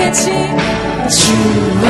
함께 0.00 0.48
고백합 1.10 1.89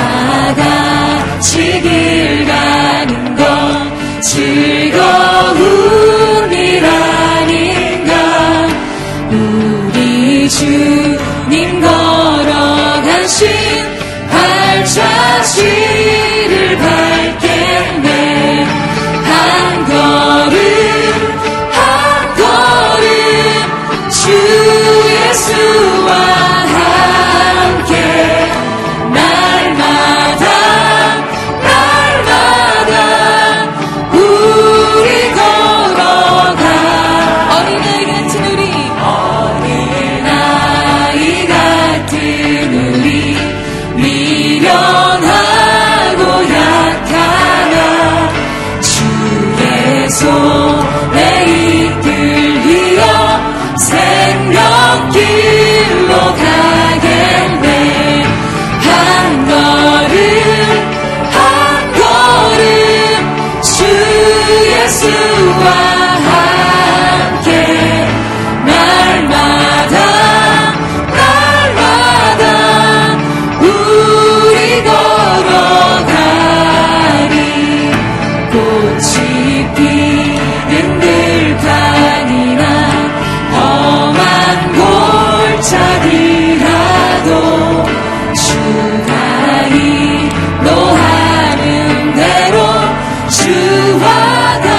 주와 93.90 94.69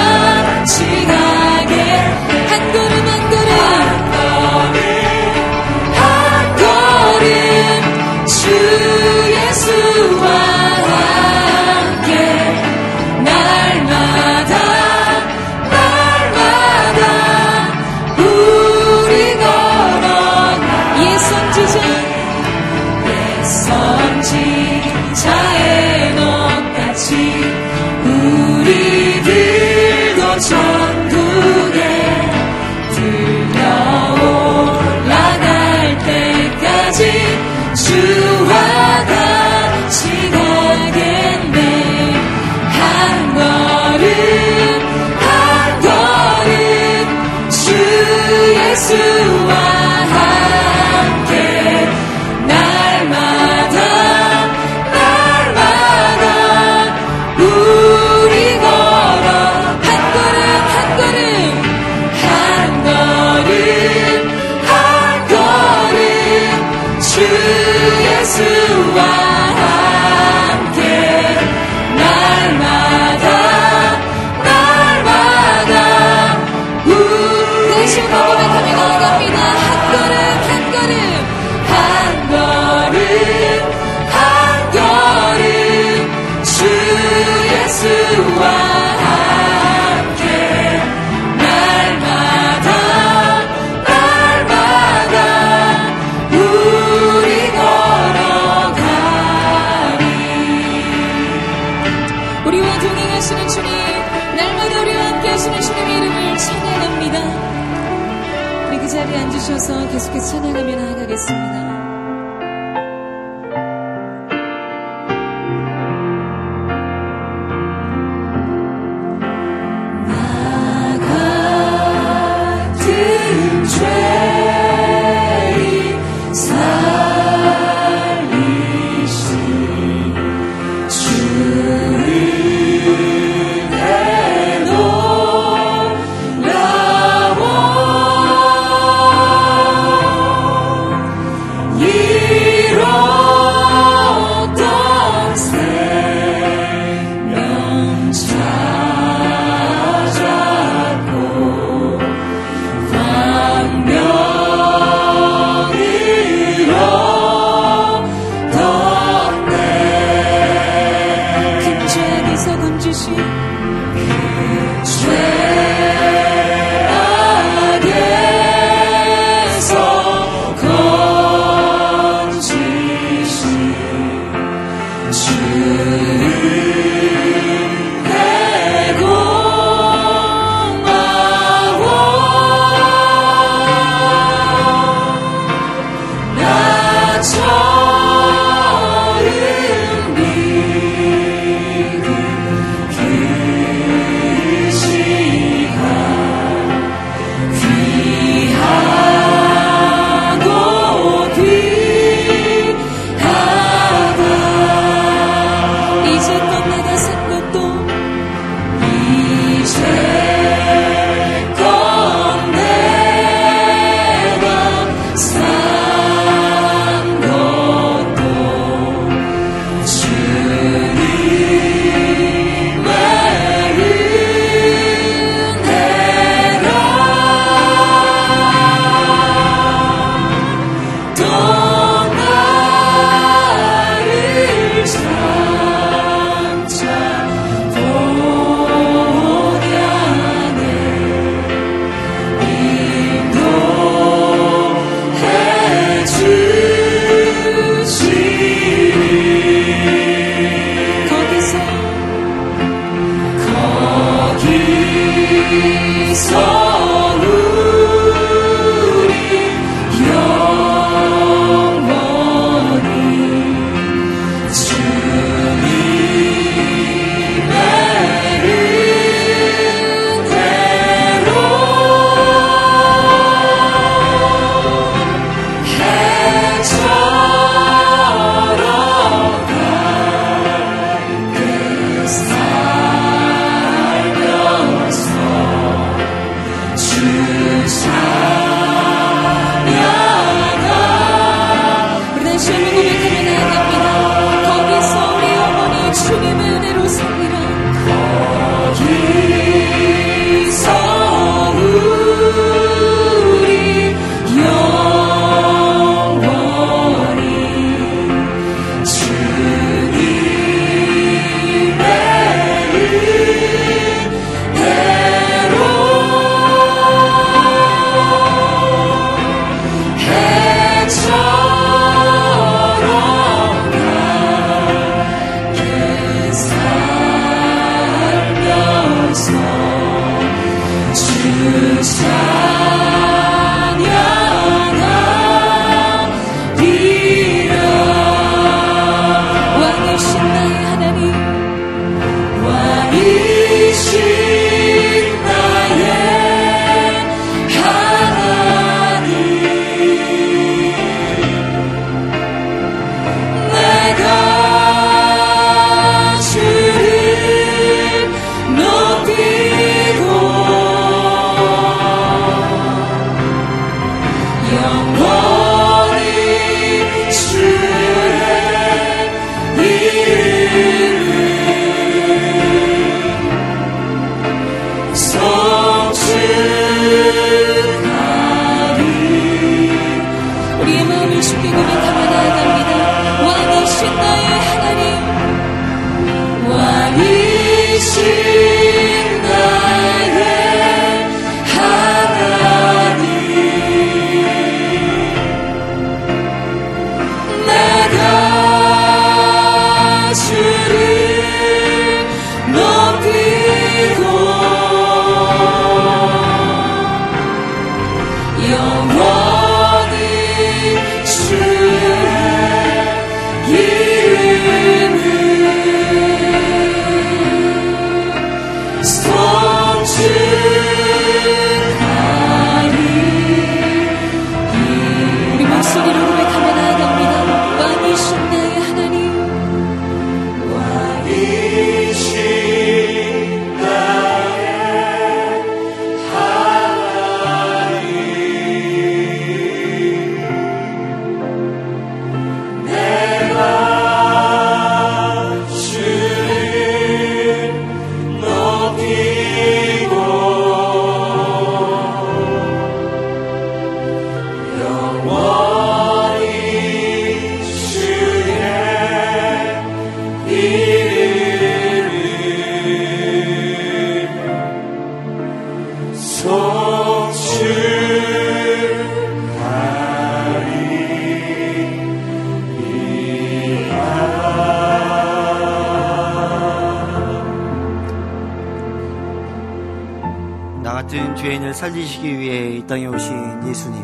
같은 480.91 481.15
죄인을 481.15 481.53
살리시기 481.53 482.19
위해 482.19 482.57
이 482.57 482.67
땅에 482.67 482.85
오신 482.85 483.47
예수님. 483.47 483.81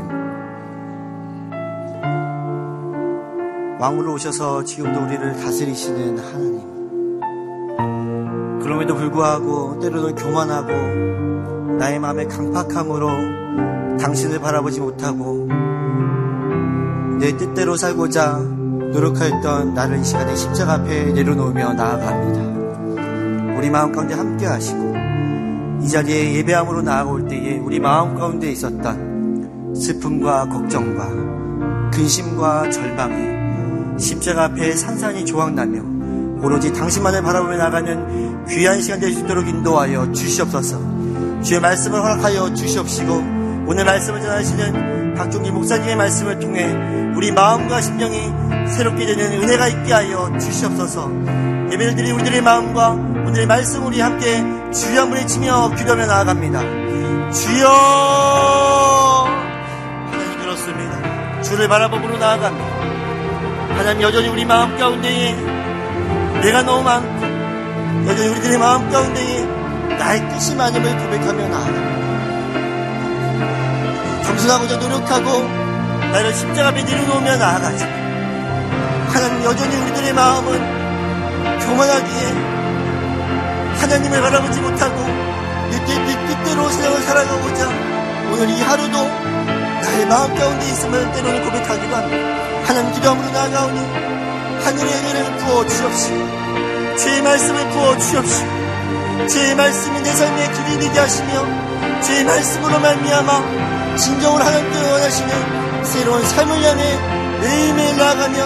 왕으로 3.80 4.16
오셔서 4.16 4.66
지금도 4.66 5.04
우리를 5.04 5.38
다스리시는 5.38 6.18
하나님. 6.20 6.60
그럼에도 8.60 8.94
불구하고 8.96 9.80
때로는 9.80 10.16
교만하고 10.16 11.78
나의 11.78 11.98
마음의 12.00 12.28
강팍함으로 12.28 13.98
당신을 13.98 14.42
바라보지 14.42 14.82
못하고 14.82 15.48
내 17.22 17.38
뜻대로 17.38 17.78
살고자 17.78 18.40
노력하였던 18.92 19.74
나를 19.74 20.00
이 20.00 20.04
시간에 20.04 20.36
십자가 20.36 20.74
앞에 20.74 21.14
내려놓으며 21.14 21.72
나아갑니다. 21.72 23.58
우리 23.58 23.70
마음 23.70 23.94
가운데 23.94 24.14
함께 24.14 24.46
하시고 24.46 24.97
이 25.82 25.88
자리에 25.88 26.36
예배함으로 26.36 26.82
나아올 26.82 27.28
때에 27.28 27.58
우리 27.60 27.80
마음 27.80 28.16
가운데 28.16 28.52
있었던 28.52 29.74
슬픔과 29.76 30.50
걱정과 30.50 31.92
근심과 31.92 32.70
절망이 32.72 34.00
십자가 34.00 34.46
앞에 34.46 34.74
산산이 34.74 35.26
조각나며 35.26 36.44
오로지 36.44 36.72
당신만을 36.74 37.22
바라보며 37.24 37.58
나가는 37.58 38.46
귀한 38.48 38.82
시간 38.82 39.00
될 39.00 39.12
수 39.12 39.22
있도록 39.22 39.48
인도하여 39.48 40.12
주시옵소서. 40.12 41.42
주의 41.42 41.60
말씀을 41.60 42.00
허락하여 42.02 42.54
주시옵시고 42.54 43.14
오늘 43.68 43.86
말씀을 43.86 44.22
전하시는 44.22 45.16
박종기 45.16 45.52
목사님의 45.52 45.96
말씀을 45.96 46.40
통해 46.40 46.74
우리 47.16 47.32
마음과 47.32 47.82
심령이 47.82 48.68
새롭게 48.68 49.06
되는 49.06 49.42
은혜가 49.42 49.68
있게 49.68 49.94
하여 49.94 50.32
주시옵소서. 50.40 51.10
예배를 51.72 51.96
드린 51.96 52.14
우리들의 52.14 52.42
마음과 52.42 53.07
오늘의 53.28 53.46
말씀 53.46 53.86
우리 53.86 54.00
함께 54.00 54.42
주여 54.72 55.04
외치며 55.08 55.72
기도하며 55.76 56.06
나아갑니다. 56.06 56.62
주여 57.34 57.68
하나님 60.10 60.40
그렇습니다. 60.40 61.42
주를 61.42 61.68
바라보므로 61.68 62.18
나아갑니다. 62.18 62.66
하나님 63.76 64.02
여전히 64.04 64.30
우리 64.30 64.46
마음 64.46 64.78
가운데에 64.78 65.34
내가 66.42 66.62
너무 66.64 66.84
많고 66.84 68.08
여전히 68.08 68.30
우리들의 68.30 68.58
마음 68.60 68.90
가운데에 68.90 69.46
나의 69.98 70.30
뜻이 70.30 70.56
많음을 70.56 70.98
고백하며 70.98 71.48
나아갑니다. 71.50 71.98
겸손하고자 74.24 74.78
노력하고 74.78 75.44
나를 76.14 76.34
십자가 76.34 76.70
앞에 76.70 76.82
내려놓으며 76.82 77.36
나아가지 77.36 77.84
하나님 77.84 79.44
여전히 79.44 79.76
우리들의 79.76 80.14
마음은 80.14 81.60
교만하기에 81.60 82.67
하나님을 83.80 84.22
바라보지 84.22 84.60
못하고 84.62 85.06
내, 85.70 85.86
뜻, 85.86 86.00
내 86.00 86.28
뜻대로 86.28 86.70
세상을 86.70 87.02
살아가고자 87.02 87.70
오늘 88.32 88.50
이 88.50 88.62
하루도 88.62 88.98
나의 88.98 90.06
마음 90.08 90.36
가운데 90.36 90.66
있음을 90.66 91.12
때로는 91.14 91.44
고백하기도 91.46 91.96
합니다. 91.96 92.64
하나님 92.66 92.94
기도함으로 92.94 93.32
나아가오니 93.32 93.80
하늘의 94.64 94.94
은혜를 94.94 95.38
부어 95.38 95.66
주옵시고 95.68 96.98
주의 96.98 97.22
말씀을 97.22 97.70
부어 97.70 97.98
주옵시고 97.98 99.28
주의 99.28 99.56
말씀이 99.56 100.02
내 100.02 100.12
삶의 100.12 100.54
길이 100.54 100.80
되게 100.80 101.00
하시며 101.00 102.02
주의 102.02 102.24
말씀으로 102.24 102.80
말미암아 102.80 103.96
진정으로 103.96 104.44
하나님께 104.44 104.92
원하시는 104.92 105.84
새로운 105.86 106.24
삶을 106.24 106.64
향해 106.64 107.18
매일매일 107.40 107.98
나아가며 107.98 108.38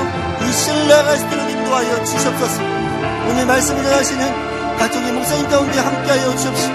이 0.42 0.54
시를 0.54 0.88
나아갈 0.88 1.18
수 1.18 1.26
있도록 1.26 1.50
인도하여 1.50 2.04
주시옵소서. 2.04 2.62
오늘 3.30 3.46
말씀을 3.46 3.84
전하시는 3.84 4.51
가족의 4.82 5.12
목사님 5.12 5.48
가운데 5.48 5.78
함께하여 5.78 6.36
주옵시고 6.38 6.74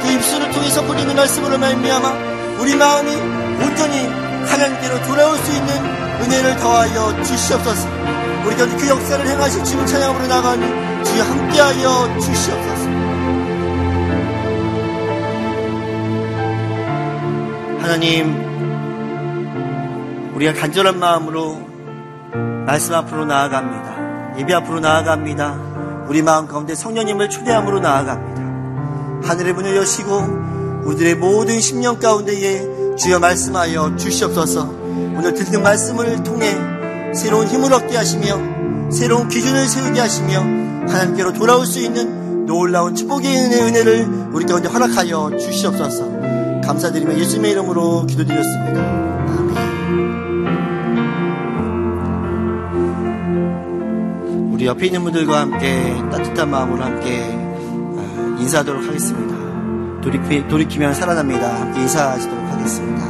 그 0.00 0.12
입술을 0.12 0.50
통해서 0.50 0.82
뿌리는 0.86 1.14
말씀으로 1.14 1.58
말미암아 1.58 2.08
우리 2.58 2.74
마음이 2.74 3.10
온전히 3.62 3.98
하나님께로 4.46 5.02
돌아올 5.02 5.36
수 5.36 5.52
있는 5.52 5.68
은혜를 6.22 6.56
더하여 6.56 7.22
주시옵소서. 7.22 7.86
우리 8.46 8.56
가운데 8.56 8.76
그 8.78 8.88
역사를 8.88 9.26
행하실 9.26 9.62
주님 9.62 9.84
찬양으로 9.84 10.26
나가니 10.26 11.04
주여 11.04 11.22
함께하여 11.22 12.18
주시옵소서. 12.18 12.84
하나님 17.82 18.42
우리가 20.34 20.54
간절한 20.54 20.98
마음으로 20.98 21.60
말씀 22.64 22.94
앞으로 22.94 23.26
나아갑니다. 23.26 24.38
예배 24.38 24.54
앞으로 24.54 24.80
나아갑니다 24.80 25.73
우리 26.08 26.22
마음 26.22 26.46
가운데 26.46 26.74
성령님을 26.74 27.28
초대함으로 27.30 27.80
나아갑니다. 27.80 29.28
하늘의 29.28 29.54
문을 29.54 29.76
여시고 29.76 30.84
우리들의 30.84 31.16
모든 31.16 31.60
심령 31.60 31.98
가운데에 31.98 32.96
주여 32.96 33.18
말씀하여 33.18 33.96
주시옵소서 33.96 34.62
오늘 34.64 35.34
듣는 35.34 35.62
말씀을 35.62 36.22
통해 36.22 36.54
새로운 37.14 37.46
힘을 37.46 37.72
얻게 37.72 37.96
하시며 37.96 38.90
새로운 38.90 39.28
기준을 39.28 39.66
세우게 39.66 39.98
하시며 39.98 40.40
하나님께로 40.88 41.32
돌아올 41.32 41.64
수 41.66 41.80
있는 41.80 42.44
놀라운 42.46 42.94
축복의 42.94 43.34
은혜를 43.36 44.30
우리 44.32 44.44
가운데 44.44 44.68
허락하여 44.68 45.36
주시옵소서 45.38 46.60
감사드리며 46.64 47.18
예수님의 47.18 47.52
이름으로 47.52 48.06
기도드렸습니다. 48.06 49.04
우리 54.64 54.68
옆에 54.70 54.86
있는 54.86 55.02
분들과 55.02 55.42
함께 55.42 55.92
따뜻한 56.10 56.50
마음으로 56.50 56.82
함께 56.82 57.22
아, 57.22 58.36
인사하도록 58.40 58.82
하겠습니다. 58.82 60.00
돌이키, 60.00 60.48
돌이키면 60.48 60.94
살아납니다. 60.94 61.60
함께 61.60 61.82
인사하시도록 61.82 62.48
하겠습니다. 62.48 63.04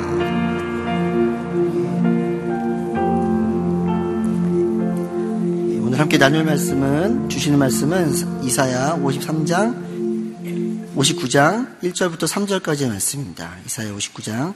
예, 5.71 5.79
오늘 5.79 6.01
함께 6.01 6.19
나눌 6.19 6.43
말씀은 6.43 7.29
주시는 7.29 7.57
말씀은 7.57 8.43
이사야 8.43 8.97
53장 8.97 10.97
59장 10.97 11.81
1절부터 11.83 12.27
3절까지의 12.27 12.89
말씀입니다. 12.89 13.53
이사야 13.65 13.93
59장 13.93 14.55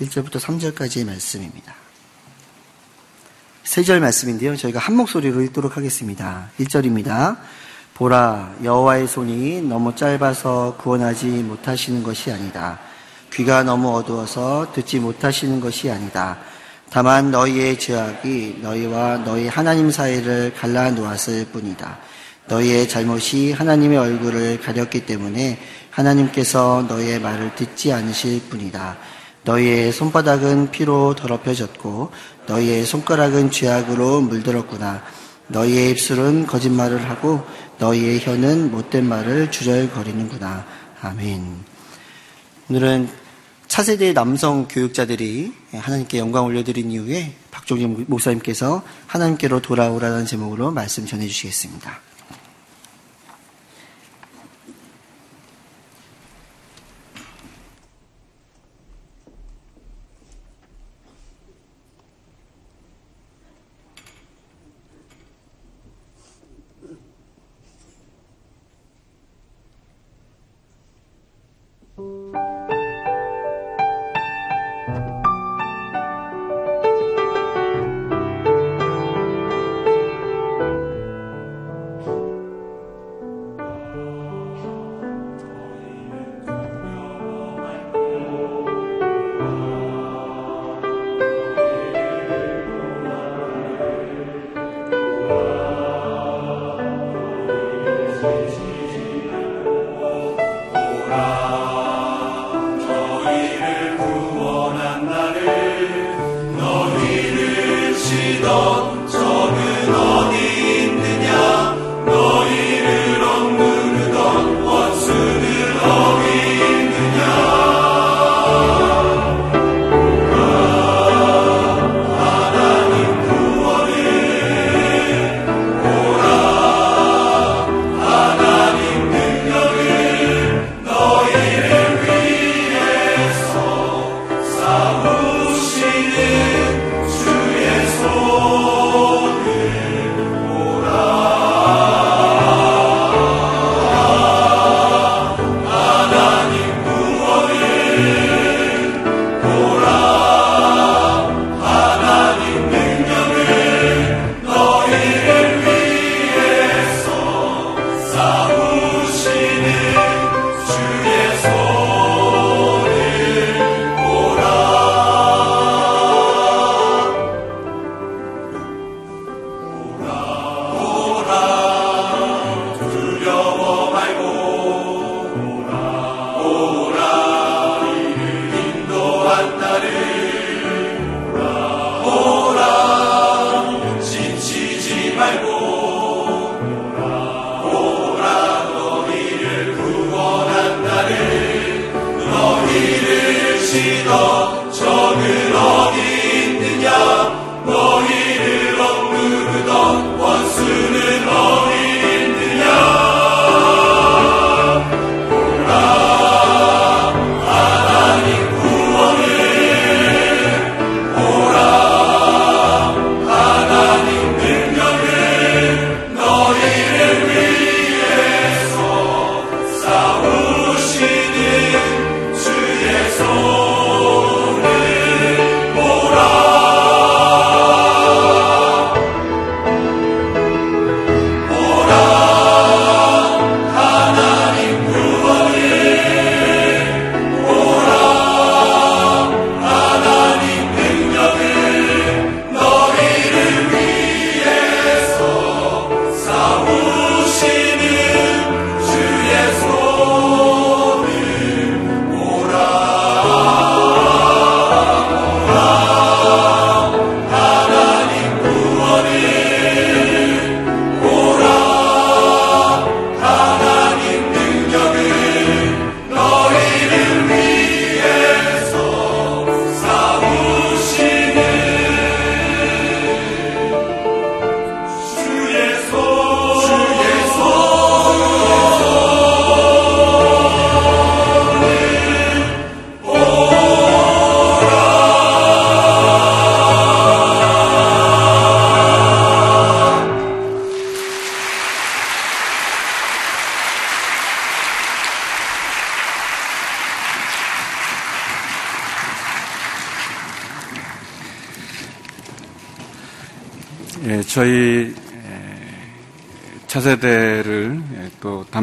1절부터 0.00 0.40
3절까지의 0.40 1.04
말씀입니다. 1.04 1.87
세 3.68 3.84
절 3.84 4.00
말씀인데요. 4.00 4.56
저희가 4.56 4.78
한 4.80 4.96
목소리로 4.96 5.42
읽도록 5.42 5.76
하겠습니다. 5.76 6.48
1절입니다. 6.58 7.36
보라 7.92 8.54
여호와의 8.64 9.06
손이 9.06 9.60
너무 9.60 9.94
짧아서 9.94 10.78
구원하지 10.78 11.26
못하시는 11.26 12.02
것이 12.02 12.32
아니다. 12.32 12.78
귀가 13.30 13.62
너무 13.64 13.94
어두워서 13.94 14.72
듣지 14.72 15.00
못하시는 15.00 15.60
것이 15.60 15.90
아니다. 15.90 16.38
다만 16.88 17.30
너희의 17.30 17.78
죄악이 17.78 18.60
너희와 18.62 19.18
너희 19.18 19.48
하나님 19.48 19.90
사이를 19.90 20.54
갈라 20.54 20.90
놓았을 20.92 21.48
뿐이다. 21.52 21.98
너희의 22.48 22.88
잘못이 22.88 23.52
하나님의 23.52 23.98
얼굴을 23.98 24.62
가렸기 24.62 25.04
때문에 25.04 25.58
하나님께서 25.90 26.86
너희의 26.88 27.20
말을 27.20 27.54
듣지 27.54 27.92
않으실 27.92 28.48
뿐이다. 28.48 28.96
너희의 29.44 29.92
손바닥은 29.92 30.70
피로 30.70 31.14
더럽혀졌고 31.14 32.10
너희의 32.48 32.86
손가락은 32.86 33.50
죄악으로 33.50 34.22
물들었구나. 34.22 35.02
너희의 35.48 35.90
입술은 35.92 36.46
거짓말을 36.46 37.08
하고 37.08 37.42
너희의 37.78 38.20
혀는 38.20 38.70
못된 38.70 39.06
말을 39.06 39.50
주절거리는구나. 39.50 40.66
아멘. 41.00 41.64
오늘은 42.70 43.08
차세대 43.68 44.14
남성 44.14 44.66
교육자들이 44.66 45.52
하나님께 45.72 46.18
영광 46.18 46.46
올려드린 46.46 46.90
이후에 46.90 47.34
박종진 47.50 48.06
목사님께서 48.08 48.82
하나님께로 49.06 49.60
돌아오라는 49.60 50.26
제목으로 50.26 50.70
말씀 50.70 51.06
전해주시겠습니다. 51.06 52.00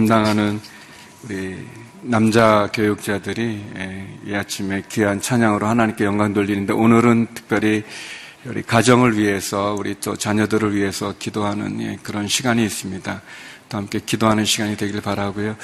담당하는 0.06 0.60
우리 1.24 1.58
남자 2.02 2.70
교육자들이 2.72 3.64
이 4.28 4.36
아침에 4.36 4.84
귀한 4.88 5.20
찬양으로 5.20 5.66
하나님께 5.66 6.06
영광 6.06 6.32
돌리는데 6.32 6.74
오늘은 6.74 7.28
특별히 7.34 7.84
우리 8.46 8.62
가정을 8.62 9.18
위해서 9.18 9.76
우리 9.76 9.96
또 10.00 10.16
자녀들을 10.16 10.76
위해서 10.76 11.16
기도하는 11.18 11.98
그런 12.04 12.28
시간이 12.28 12.64
있습니다. 12.64 13.22
또 13.68 13.78
함께 13.78 14.00
기도하는 14.06 14.46
시간이 14.46 14.78
되길 14.78 15.02
바라고요. 15.02 15.56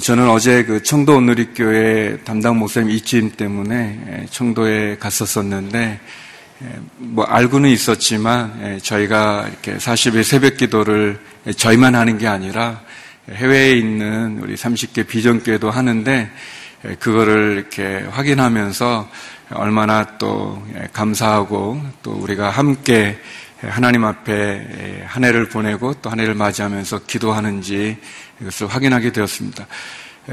저는 0.00 0.30
어제 0.30 0.62
그 0.62 0.84
청도 0.84 1.16
오누리교회 1.16 2.20
담당 2.24 2.56
목사님 2.56 2.90
이침 2.90 3.32
때문에 3.32 4.26
청도에 4.30 4.98
갔었었는데 4.98 6.00
예, 6.62 6.80
뭐 6.98 7.24
알고는 7.24 7.70
있었지만 7.70 8.60
예, 8.62 8.78
저희가 8.78 9.48
이렇게 9.48 9.76
40일 9.76 10.22
새벽 10.22 10.58
기도를 10.58 11.18
저희만 11.56 11.94
하는 11.96 12.18
게 12.18 12.28
아니라 12.28 12.82
해외에 13.32 13.72
있는 13.72 14.40
우리 14.40 14.54
30개 14.54 15.06
비전교회도 15.06 15.70
하는데 15.70 16.30
예, 16.84 16.94
그거를 16.96 17.56
이렇게 17.58 18.04
확인하면서 18.10 19.08
얼마나 19.52 20.16
또 20.18 20.64
감사하고 20.92 21.82
또 22.02 22.12
우리가 22.12 22.50
함께 22.50 23.18
하나님 23.60 24.04
앞에 24.04 25.04
한 25.06 25.24
해를 25.24 25.48
보내고 25.48 25.94
또 26.00 26.10
한 26.10 26.18
해를 26.20 26.34
맞이하면서 26.34 27.00
기도하는지 27.06 27.98
이것을 28.40 28.68
확인하게 28.68 29.12
되었습니다. 29.12 29.66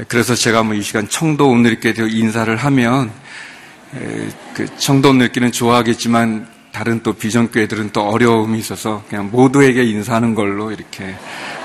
그래서 0.06 0.34
제가 0.34 0.62
뭐 0.62 0.74
이 0.74 0.82
시간 0.82 1.08
청도 1.08 1.48
오늘 1.48 1.72
이렇게 1.72 1.92
인사를 1.98 2.54
하면 2.56 3.10
그 4.54 4.66
청도느끼는 4.78 5.52
좋아하겠지만 5.52 6.46
다른 6.72 7.02
또 7.02 7.12
비전교회들은 7.12 7.90
또 7.90 8.02
어려움이 8.02 8.58
있어서 8.58 9.02
그냥 9.08 9.30
모두에게 9.30 9.84
인사하는 9.84 10.34
걸로 10.34 10.70
이렇게 10.70 11.14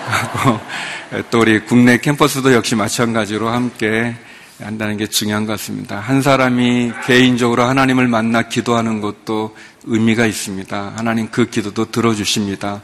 하고 0.08 0.60
또 1.30 1.42
우리 1.42 1.60
국내 1.60 1.98
캠퍼스도 1.98 2.54
역시 2.54 2.76
마찬가지로 2.76 3.50
함께 3.50 4.16
한다는 4.60 4.98
게 4.98 5.08
중요한 5.08 5.46
것 5.46 5.54
같습니다. 5.54 6.00
한 6.00 6.22
사람이 6.22 6.94
개인적으로 7.06 7.64
하나님을 7.64 8.08
만나 8.08 8.44
기도하는 8.44 9.02
것도 9.02 9.56
의미가 9.86 10.26
있습니다. 10.26 10.94
하나님 10.96 11.30
그 11.30 11.50
기도도 11.50 11.92
들어주십니다. 11.92 12.82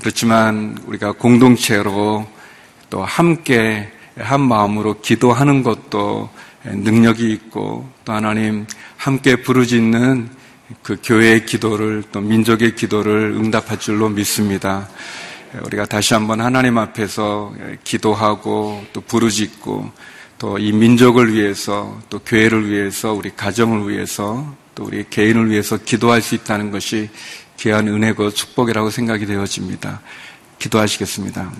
그렇지만 0.00 0.78
우리가 0.86 1.12
공동체로 1.12 2.26
또 2.90 3.04
함께 3.04 3.90
한 4.16 4.40
마음으로 4.40 5.00
기도하는 5.00 5.62
것도 5.62 6.28
능력이 6.64 7.32
있고 7.32 7.88
또 8.04 8.12
하나님 8.12 8.66
함께 8.96 9.36
부르짖는 9.36 10.39
그 10.82 10.96
교회의 11.02 11.46
기도를 11.46 12.04
또 12.12 12.20
민족의 12.20 12.74
기도를 12.74 13.34
응답할 13.36 13.78
줄로 13.78 14.08
믿습니다. 14.08 14.88
우리가 15.64 15.84
다시 15.86 16.14
한번 16.14 16.40
하나님 16.40 16.78
앞에서 16.78 17.52
기도하고 17.84 18.84
또 18.92 19.00
부르짖고 19.00 19.92
또 20.38 20.56
이 20.58 20.72
민족을 20.72 21.34
위해서 21.34 22.00
또 22.08 22.18
교회를 22.18 22.70
위해서 22.70 23.12
우리 23.12 23.30
가정을 23.36 23.90
위해서 23.90 24.56
또 24.74 24.84
우리 24.84 25.04
개인을 25.08 25.50
위해서 25.50 25.76
기도할 25.76 26.22
수 26.22 26.34
있다는 26.34 26.70
것이 26.70 27.10
귀한 27.58 27.88
은혜고 27.88 28.30
축복이라고 28.30 28.88
생각이 28.88 29.26
되어집니다. 29.26 30.00
기도하시겠습니다. 30.58 31.52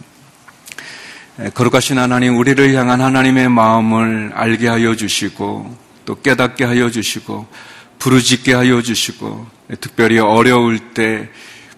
거룩하신 1.53 1.99
하나님, 1.99 2.39
우리를 2.39 2.75
향한 2.75 3.03
하나님의 3.03 3.51
마음을 3.51 4.33
알게 4.35 4.69
하여 4.69 4.95
주시고, 4.95 5.77
또 6.07 6.21
깨닫게 6.21 6.65
하여 6.65 6.91
주시고, 6.91 7.47
부르짖게 8.01 8.53
하여 8.53 8.83
주시고, 8.83 9.47
특별히 9.81 10.19
어려울 10.19 10.79
때 10.95 11.29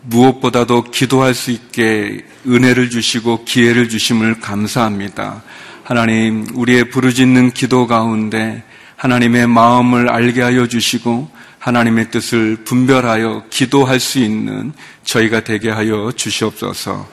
무엇보다도 0.03 0.85
기도할 0.85 1.35
수 1.35 1.51
있게 1.51 2.25
은혜를 2.47 2.89
주시고 2.89 3.45
기회를 3.45 3.91
주심을 3.91 4.41
감사합니다. 4.41 5.43
하나님, 5.85 6.47
우리의 6.55 6.89
부르짖는 6.91 7.51
기도 7.51 7.87
가운데 7.87 8.63
하나님의 8.97 9.49
마음을 9.49 10.09
알게 10.09 10.41
하여 10.41 10.67
주시고, 10.67 11.31
하나님의 11.59 12.11
뜻을 12.11 12.65
분별하여 12.65 13.45
기도할 13.51 14.01
수 14.01 14.19
있는 14.19 14.73
저희가 15.05 15.45
되게 15.45 15.71
하여 15.71 16.11
주시옵소서. 16.17 17.09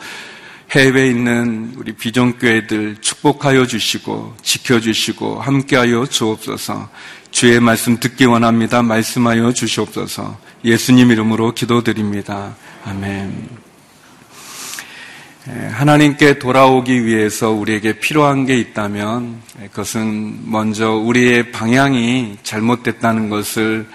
해외에 0.71 1.07
있는 1.07 1.73
우리 1.77 1.93
비전교회들 1.93 2.97
축복하여 3.01 3.65
주시고 3.65 4.35
지켜주시고 4.43 5.41
함께하여 5.41 6.05
주옵소서. 6.05 6.89
주의 7.31 7.59
말씀 7.59 7.99
듣기 7.99 8.25
원합니다. 8.25 8.83
말씀하여 8.83 9.51
주시옵소서. 9.51 10.37
예수님 10.63 11.09
이름으로 11.11 11.53
기도드립니다. 11.53 12.55
아멘. 12.85 13.49
하나님께 15.71 16.37
돌아오기 16.37 17.03
위해서 17.03 17.49
우리에게 17.49 17.93
필요한 17.93 18.45
게 18.45 18.55
있다면 18.55 19.41
그것은 19.71 20.51
먼저 20.51 20.91
우리의 20.91 21.51
방향이 21.51 22.37
잘못됐다는 22.43 23.29
것을 23.29 23.87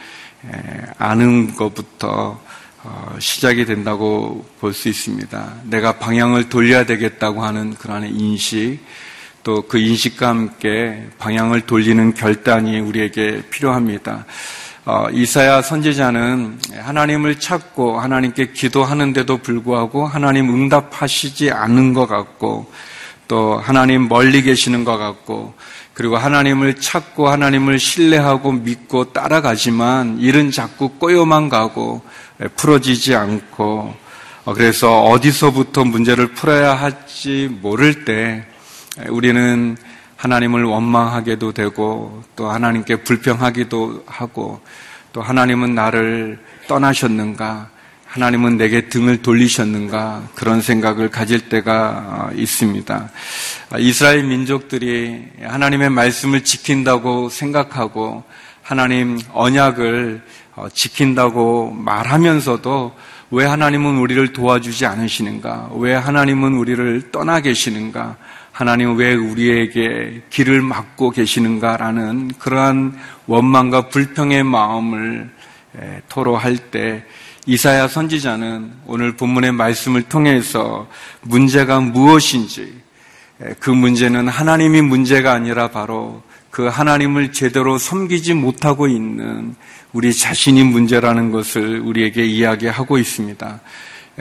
아는 0.98 1.54
것부터 1.54 2.08
어, 2.08 2.43
시작이 3.18 3.64
된다고 3.64 4.44
볼 4.60 4.72
수 4.72 4.88
있습니다. 4.88 5.54
내가 5.64 5.98
방향을 5.98 6.48
돌려야 6.48 6.84
되겠다고 6.86 7.42
하는 7.44 7.74
그러한 7.74 8.04
인식, 8.06 8.78
또 9.44 9.62
그 9.68 9.78
인식과 9.78 10.28
함께 10.28 11.06
방향을 11.18 11.62
돌리는 11.62 12.14
결단이 12.14 12.80
우리에게 12.80 13.42
필요합니다. 13.50 14.24
어, 14.86 15.06
이사야 15.12 15.62
선지자는 15.62 16.58
하나님을 16.82 17.40
찾고 17.40 18.00
하나님께 18.00 18.52
기도하는데도 18.52 19.38
불구하고 19.38 20.06
하나님 20.06 20.48
응답하시지 20.48 21.50
않는 21.50 21.94
것 21.94 22.06
같고 22.06 22.70
또 23.28 23.58
하나님 23.58 24.08
멀리 24.08 24.42
계시는 24.42 24.84
것 24.84 24.98
같고 24.98 25.54
그리고 25.94 26.16
하나님을 26.16 26.80
찾고 26.80 27.28
하나님을 27.28 27.78
신뢰하고 27.78 28.52
믿고 28.52 29.12
따라가지만 29.12 30.18
일은 30.20 30.50
자꾸 30.50 30.90
꼬여만 30.90 31.48
가고 31.48 32.02
풀어지지 32.56 33.14
않고 33.14 33.94
어, 34.44 34.52
그래서 34.52 35.04
어디서부터 35.04 35.84
문제를 35.84 36.28
풀어야 36.34 36.74
할지 36.74 37.48
모를 37.62 38.04
때 38.04 38.44
우리는 39.08 39.76
하나님을 40.16 40.64
원망하게도 40.64 41.52
되고 41.52 42.22
또 42.36 42.50
하나님께 42.50 42.96
불평하기도 42.96 44.04
하고 44.06 44.60
또 45.12 45.22
하나님은 45.22 45.74
나를 45.74 46.38
떠나셨는가 46.66 47.70
하나님은 48.06 48.56
내게 48.58 48.88
등을 48.88 49.22
돌리셨는가 49.22 50.28
그런 50.36 50.60
생각을 50.60 51.08
가질 51.08 51.48
때가 51.48 52.30
있습니다. 52.34 53.10
이스라엘 53.78 54.22
민족들이 54.22 55.24
하나님의 55.42 55.90
말씀을 55.90 56.44
지킨다고 56.44 57.28
생각하고 57.28 58.22
하나님 58.62 59.18
언약을 59.32 60.22
지킨다고 60.72 61.70
말하면서도 61.70 62.94
왜 63.30 63.44
하나님은 63.44 63.98
우리를 63.98 64.32
도와주지 64.32 64.86
않으시는가? 64.86 65.70
왜 65.76 65.94
하나님은 65.94 66.54
우리를 66.54 67.10
떠나 67.10 67.40
계시는가? 67.40 68.16
하나님 68.52 68.96
왜 68.96 69.14
우리에게 69.14 70.22
길을 70.30 70.62
막고 70.62 71.10
계시는가라는 71.10 72.32
그러한 72.38 72.96
원망과 73.26 73.88
불평의 73.88 74.44
마음을 74.44 75.28
토로할 76.08 76.56
때 76.70 77.04
이사야 77.46 77.88
선지자는 77.88 78.72
오늘 78.86 79.16
본문의 79.16 79.50
말씀을 79.52 80.04
통해서 80.04 80.88
문제가 81.22 81.80
무엇인지 81.80 82.80
그 83.58 83.70
문제는 83.70 84.28
하나님이 84.28 84.82
문제가 84.82 85.32
아니라 85.32 85.68
바로 85.68 86.22
그 86.50 86.68
하나님을 86.68 87.32
제대로 87.32 87.76
섬기지 87.76 88.34
못하고 88.34 88.86
있는 88.86 89.56
우리 89.94 90.12
자신이 90.12 90.64
문제라는 90.64 91.30
것을 91.30 91.78
우리에게 91.78 92.24
이야기하고 92.26 92.98
있습니다. 92.98 93.60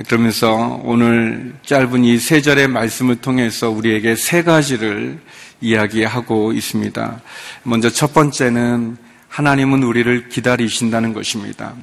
그러면서 0.08 0.80
오늘 0.84 1.56
짧은 1.64 2.04
이 2.04 2.18
세 2.20 2.42
절의 2.42 2.68
말씀을 2.68 3.18
통해서 3.18 3.72
우리에게 3.72 4.16
세 4.16 4.44
가지를 4.44 5.20
이야기하고 5.62 6.54
있습니다. 6.54 7.22
먼저 7.64 7.90
첫 7.90 8.14
번째는 8.14 8.98
하나님은 9.30 9.82
우리를 9.82 10.30
기다리신다는 10.30 11.12
것입니다. 11.14 11.74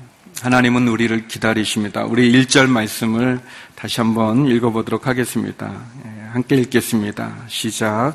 하나님은 0.41 0.87
우리를 0.87 1.27
기다리십니다. 1.27 2.05
우리 2.05 2.31
1절 2.33 2.69
말씀을 2.69 3.41
다시 3.75 4.01
한번 4.01 4.47
읽어보도록 4.47 5.09
하겠습니다. 5.09 5.73
예, 6.07 6.29
함께 6.33 6.55
읽겠습니다. 6.57 7.35
시작. 7.49 8.15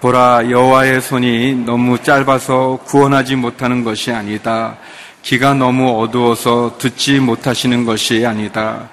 보라 0.00 0.50
여호와의 0.50 1.02
손이 1.02 1.54
너무 1.66 2.02
짧아서 2.02 2.78
구원하지 2.86 3.36
못하는 3.36 3.84
것이 3.84 4.12
아니다. 4.12 4.78
기가 5.22 5.54
너무 5.54 6.00
어두워서 6.00 6.76
듣지 6.78 7.20
못하시는 7.20 7.84
것이 7.84 8.24
아니다. 8.24 8.88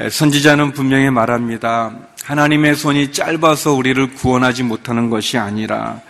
예, 0.00 0.10
선지자는 0.10 0.72
분명히 0.72 1.10
말합니다. 1.10 1.92
하나님의 2.24 2.74
손이 2.74 3.12
짧아서 3.12 3.72
우리를 3.74 4.14
구원하지 4.14 4.62
못하는 4.62 5.10
것이 5.10 5.38
아니라 5.38 6.00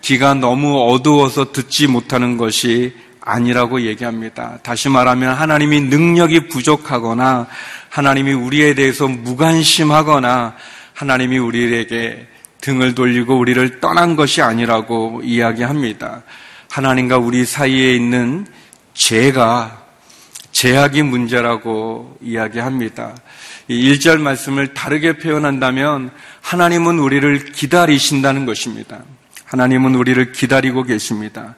기가 0.00 0.30
예, 0.30 0.34
너무 0.34 0.90
어두워서 0.90 1.52
듣지 1.52 1.86
못하는 1.86 2.36
것이 2.36 2.94
아니라고 3.20 3.82
얘기합니다. 3.82 4.58
다시 4.62 4.88
말하면 4.88 5.34
하나님이 5.34 5.82
능력이 5.82 6.48
부족하거나 6.48 7.46
하나님이 7.90 8.32
우리에 8.32 8.74
대해서 8.74 9.08
무관심하거나 9.08 10.54
하나님이 10.94 11.38
우리에게 11.38 12.26
등을 12.60 12.94
돌리고 12.94 13.38
우리를 13.38 13.80
떠난 13.80 14.16
것이 14.16 14.42
아니라고 14.42 15.22
이야기합니다. 15.24 16.22
하나님과 16.70 17.18
우리 17.18 17.44
사이에 17.44 17.94
있는 17.94 18.46
죄가 18.94 19.80
제약이 20.52 21.02
문제라고 21.02 22.18
이야기합니다. 22.20 23.14
이 23.68 23.92
1절 23.92 24.18
말씀을 24.20 24.74
다르게 24.74 25.16
표현한다면 25.18 26.10
하나님은 26.40 26.98
우리를 26.98 27.52
기다리신다는 27.52 28.46
것입니다. 28.46 29.00
하나님은 29.44 29.94
우리를 29.94 30.32
기다리고 30.32 30.82
계십니다. 30.82 31.54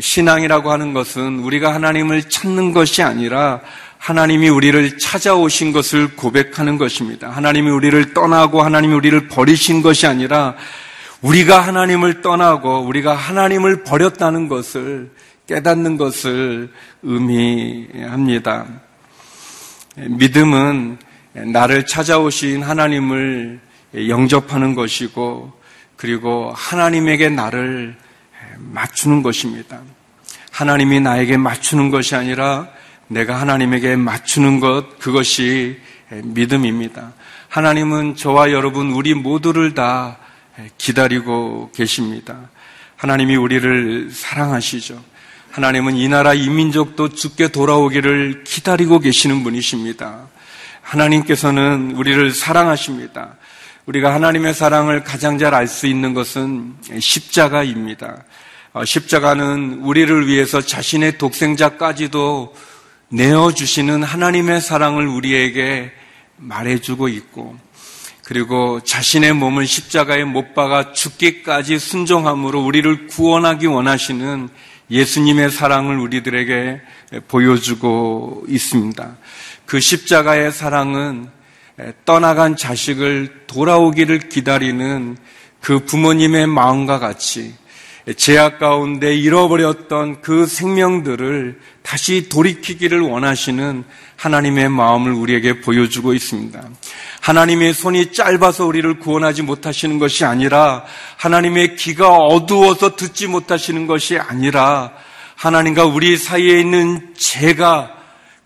신앙이라고 0.00 0.72
하는 0.72 0.94
것은 0.94 1.40
우리가 1.40 1.74
하나님을 1.74 2.28
찾는 2.30 2.72
것이 2.72 3.02
아니라 3.02 3.60
하나님이 3.98 4.48
우리를 4.48 4.98
찾아오신 4.98 5.72
것을 5.72 6.16
고백하는 6.16 6.78
것입니다. 6.78 7.30
하나님이 7.30 7.70
우리를 7.70 8.12
떠나고 8.14 8.62
하나님이 8.62 8.94
우리를 8.94 9.28
버리신 9.28 9.82
것이 9.82 10.06
아니라 10.06 10.54
우리가 11.22 11.60
하나님을 11.60 12.20
떠나고 12.20 12.80
우리가 12.80 13.14
하나님을 13.14 13.82
버렸다는 13.84 14.48
것을 14.48 15.10
깨닫는 15.46 15.96
것을 15.96 16.72
의미합니다. 17.02 18.66
믿음은 19.96 20.98
나를 21.52 21.86
찾아오신 21.86 22.62
하나님을 22.62 23.60
영접하는 24.08 24.74
것이고 24.74 25.52
그리고 25.96 26.52
하나님에게 26.54 27.28
나를 27.28 27.96
맞추는 28.58 29.22
것입니다. 29.22 29.80
하나님이 30.50 31.00
나에게 31.00 31.36
맞추는 31.36 31.90
것이 31.90 32.14
아니라 32.14 32.68
내가 33.08 33.40
하나님에게 33.40 33.96
맞추는 33.96 34.60
것, 34.60 34.98
그것이 34.98 35.78
믿음입니다. 36.10 37.12
하나님은 37.48 38.16
저와 38.16 38.50
여러분, 38.50 38.90
우리 38.92 39.14
모두를 39.14 39.74
다 39.74 40.18
기다리고 40.78 41.70
계십니다. 41.74 42.50
하나님이 42.96 43.36
우리를 43.36 44.10
사랑하시죠. 44.10 45.13
하나님은 45.54 45.96
이 45.96 46.08
나라 46.08 46.34
이민족도 46.34 47.10
죽게 47.10 47.52
돌아오기를 47.52 48.42
기다리고 48.42 48.98
계시는 48.98 49.44
분이십니다. 49.44 50.26
하나님께서는 50.82 51.92
우리를 51.94 52.32
사랑하십니다. 52.32 53.36
우리가 53.86 54.12
하나님의 54.12 54.52
사랑을 54.52 55.04
가장 55.04 55.38
잘 55.38 55.54
알 55.54 55.68
수 55.68 55.86
있는 55.86 56.12
것은 56.12 56.74
십자가입니다. 56.98 58.24
어, 58.72 58.84
십자가는 58.84 59.74
우리를 59.82 60.26
위해서 60.26 60.60
자신의 60.60 61.18
독생자까지도 61.18 62.52
내어주시는 63.10 64.02
하나님의 64.02 64.60
사랑을 64.60 65.06
우리에게 65.06 65.92
말해주고 66.36 67.06
있고, 67.06 67.56
그리고 68.24 68.80
자신의 68.80 69.34
몸을 69.34 69.68
십자가에 69.68 70.24
못 70.24 70.52
박아 70.52 70.94
죽기까지 70.94 71.78
순종함으로 71.78 72.60
우리를 72.60 73.06
구원하기 73.06 73.66
원하시는 73.66 74.48
예수님의 74.90 75.50
사랑을 75.50 75.98
우리들에게 75.98 76.80
보여주고 77.28 78.44
있습니다. 78.48 79.16
그 79.66 79.80
십자가의 79.80 80.52
사랑은 80.52 81.28
떠나간 82.04 82.56
자식을 82.56 83.44
돌아오기를 83.46 84.28
기다리는 84.28 85.16
그 85.60 85.80
부모님의 85.80 86.46
마음과 86.46 86.98
같이 86.98 87.54
제약 88.16 88.58
가운데 88.58 89.14
잃어버렸던 89.14 90.20
그 90.20 90.46
생명들을 90.46 91.58
다시 91.82 92.28
돌이키기를 92.28 93.00
원하시는 93.00 93.84
하나님의 94.16 94.68
마음을 94.68 95.12
우리에게 95.12 95.60
보여주고 95.60 96.14
있습니다. 96.14 96.62
하나님의 97.20 97.74
손이 97.74 98.12
짧아서 98.12 98.66
우리를 98.66 98.98
구원하지 98.98 99.42
못하시는 99.42 99.98
것이 99.98 100.24
아니라 100.24 100.84
하나님의 101.16 101.76
귀가 101.76 102.16
어두워서 102.16 102.96
듣지 102.96 103.26
못하시는 103.26 103.86
것이 103.86 104.18
아니라 104.18 104.92
하나님과 105.36 105.86
우리 105.86 106.16
사이에 106.16 106.60
있는 106.60 107.14
죄가 107.16 107.94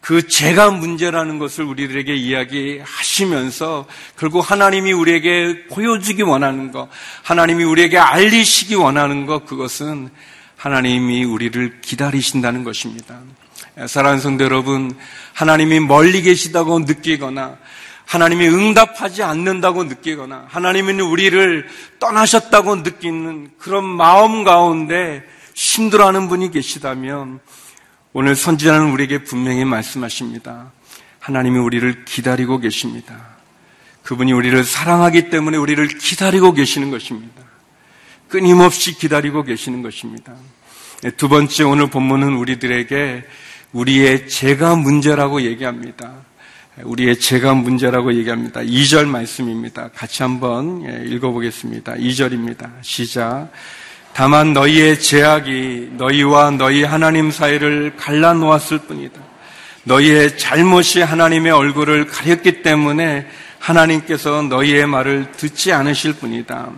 그 0.01 0.27
죄가 0.27 0.71
문제라는 0.71 1.39
것을 1.39 1.65
우리들에게 1.65 2.15
이야기하시면서 2.15 3.87
결국 4.17 4.51
하나님이 4.51 4.93
우리에게 4.93 5.67
보여주기 5.67 6.23
원하는 6.23 6.73
것, 6.73 6.89
하나님이 7.25 7.65
우리에게 7.65 7.99
알리시기 7.99 8.75
원하는 8.75 9.27
것, 9.27 9.45
그것은 9.45 10.09
하나님이 10.57 11.25
우리를 11.25 11.81
기다리신다는 11.83 12.65
것입니다. 12.65 13.21
사랑하는 13.87 14.21
성도 14.21 14.45
여러분, 14.45 14.97
하나님이 15.35 15.81
멀리 15.81 16.23
계시다고 16.23 16.81
느끼거나 16.81 17.59
하나님이 18.07 18.49
응답하지 18.49 19.23
않는다고 19.23 19.85
느끼거나 19.85 20.47
하나님은 20.49 21.01
우리를 21.01 21.69
떠나셨다고 22.01 22.77
느끼는 22.77 23.51
그런 23.59 23.85
마음 23.85 24.45
가운데 24.45 25.23
힘들어하는 25.55 26.29
분이 26.29 26.51
계시다면 26.51 27.41
오늘 28.13 28.35
선지자는 28.35 28.91
우리에게 28.93 29.25
분명히 29.25 29.65
말씀하십니다. 29.65 30.73
하나님이 31.21 31.59
우리를 31.59 32.05
기다리고 32.07 32.59
계십니다. 32.59 33.37
그분이 34.03 34.33
우리를 34.33 34.65
사랑하기 34.65 35.29
때문에 35.29 35.59
우리를 35.59 35.87
기다리고 35.87 36.55
계시는 36.55 36.91
것입니다. 36.91 37.43
끊임없이 38.29 38.97
기다리고 38.97 39.43
계시는 39.43 39.83
것입니다. 39.83 40.35
두 41.19 41.29
번째 41.29 41.65
오늘 41.65 41.91
본문은 41.91 42.35
우리들에게 42.35 43.25
우리의 43.73 44.29
죄가 44.29 44.77
문제라고 44.77 45.43
얘기합니다. 45.43 46.13
우리의 46.83 47.19
죄가 47.19 47.55
문제라고 47.55 48.15
얘기합니다. 48.15 48.61
2절 48.61 49.07
말씀입니다. 49.07 49.91
같이 49.95 50.23
한번 50.23 50.85
예, 50.87 51.05
읽어보겠습니다. 51.07 51.95
2절입니다. 51.95 52.71
시작. 52.83 53.51
다만 54.15 54.53
너희의 54.53 55.01
죄악이 55.01 55.91
너희와 55.97 56.53
너희 56.53 56.83
하나님 56.83 57.31
사이를 57.31 57.95
갈라놓았을 57.97 58.79
뿐이다. 58.79 59.21
너희의 59.85 60.39
잘못이 60.39 61.03
하나님의 61.03 61.53
얼굴을 61.53 62.07
가렸기 62.07 62.63
때문에 62.63 63.27
하나님께서 63.59 64.43
너희의 64.43 64.87
말을 64.87 65.33
듣지 65.33 65.73
않으실 65.73 66.15
뿐이다. 66.15 66.71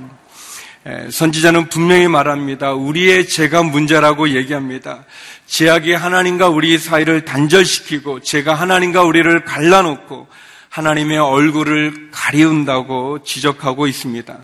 선지자는 1.11 1.69
분명히 1.69 2.09
말합니다. 2.09 2.73
우리의 2.73 3.29
죄가 3.29 3.63
문제라고 3.63 4.31
얘기합니다. 4.31 5.05
죄악이 5.51 5.95
하나님과 5.95 6.49
우리 6.49 6.79
사이를 6.79 7.25
단절시키고 7.25 8.21
죄가 8.21 8.55
하나님과 8.55 9.03
우리를 9.03 9.45
갈라놓고 9.45 10.29
하나님의 10.69 11.19
얼굴을 11.19 12.11
가리운다고 12.13 13.25
지적하고 13.25 13.89
있습니다. 13.89 14.39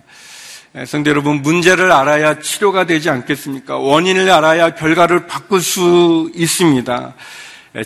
성대 0.84 1.10
여러분, 1.10 1.42
문제를 1.42 1.92
알아야 1.92 2.40
치료가 2.40 2.86
되지 2.86 3.08
않겠습니까? 3.08 3.78
원인을 3.78 4.28
알아야 4.32 4.74
결과를 4.74 5.28
바꿀 5.28 5.60
수 5.60 6.28
있습니다. 6.34 7.14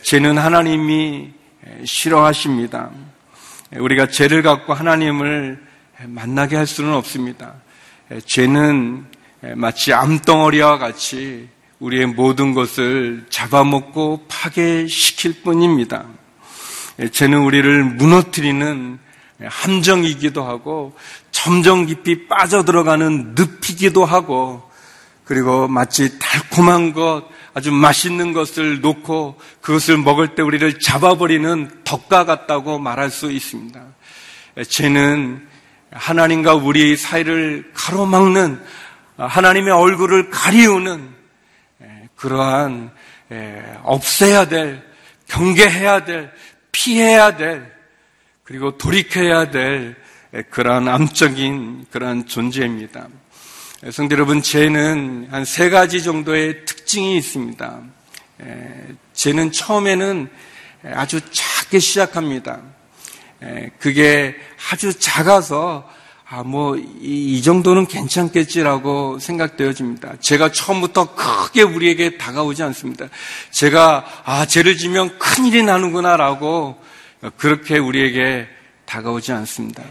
죄는 0.02 0.38
하나님이 0.38 1.28
싫어하십니다. 1.84 2.90
우리가 3.76 4.08
죄를 4.08 4.42
갖고 4.42 4.72
하나님을 4.72 5.62
만나게 6.06 6.56
할 6.56 6.66
수는 6.66 6.94
없습니다. 6.94 7.52
죄는 8.24 9.04
마치 9.56 9.92
암덩어리와 9.92 10.78
같이 10.78 11.50
우리의 11.80 12.06
모든 12.06 12.52
것을 12.52 13.24
잡아먹고 13.30 14.26
파괴시킬 14.28 15.42
뿐입니다. 15.42 16.04
죄는 17.12 17.38
우리를 17.38 17.84
무너뜨리는 17.84 18.98
함정이기도 19.42 20.44
하고 20.44 20.94
점점 21.30 21.86
깊이 21.86 22.28
빠져들어가는 22.28 23.34
늪이기도 23.34 24.04
하고 24.04 24.62
그리고 25.24 25.68
마치 25.68 26.18
달콤한 26.18 26.92
것, 26.92 27.24
아주 27.54 27.72
맛있는 27.72 28.32
것을 28.32 28.80
놓고 28.80 29.40
그것을 29.60 29.96
먹을 29.96 30.34
때 30.34 30.42
우리를 30.42 30.80
잡아버리는 30.80 31.70
덕과 31.84 32.24
같다고 32.24 32.78
말할 32.78 33.10
수 33.10 33.30
있습니다. 33.30 33.80
죄는 34.68 35.46
하나님과 35.92 36.54
우리 36.54 36.96
사이를 36.96 37.70
가로막는 37.74 38.60
하나님의 39.16 39.72
얼굴을 39.72 40.30
가리우는 40.30 41.19
그러한 42.20 42.90
없애야 43.82 44.48
될, 44.48 44.82
경계해야 45.26 46.04
될, 46.04 46.30
피해야 46.70 47.36
될, 47.36 47.72
그리고 48.44 48.76
돌이켜야 48.76 49.50
될 49.50 49.96
그러한 50.50 50.86
암적인 50.86 51.86
그러한 51.90 52.26
존재입니다. 52.26 53.08
성대 53.90 54.14
여러분, 54.16 54.42
죄는 54.42 55.28
한 55.30 55.44
세 55.46 55.70
가지 55.70 56.02
정도의 56.02 56.66
특징이 56.66 57.16
있습니다. 57.16 57.80
죄는 59.14 59.52
처음에는 59.52 60.28
아주 60.92 61.20
작게 61.30 61.78
시작합니다. 61.78 62.60
그게 63.78 64.36
아주 64.70 64.92
작아서 64.98 65.88
아, 66.32 66.44
뭐, 66.44 66.76
이, 66.76 66.84
이, 67.00 67.42
정도는 67.42 67.88
괜찮겠지라고 67.88 69.18
생각되어집니다. 69.18 70.14
제가 70.20 70.52
처음부터 70.52 71.16
크게 71.16 71.62
우리에게 71.62 72.18
다가오지 72.18 72.62
않습니다. 72.62 73.08
제가, 73.50 74.06
아, 74.24 74.46
죄를 74.46 74.76
지면 74.76 75.18
큰일이 75.18 75.64
나는구나라고 75.64 76.76
그렇게 77.36 77.78
우리에게 77.78 78.46
다가오지 78.84 79.32
않습니다. 79.32 79.82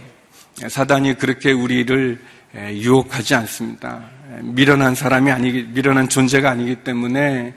사단이 0.69 1.15
그렇게 1.15 1.51
우리를 1.51 2.17
유혹하지 2.55 3.35
않습니다. 3.35 4.09
미련한 4.39 4.95
사람이 4.95 5.31
아니기, 5.31 5.63
미련한 5.63 6.07
존재가 6.07 6.49
아니기 6.49 6.75
때문에 6.85 7.53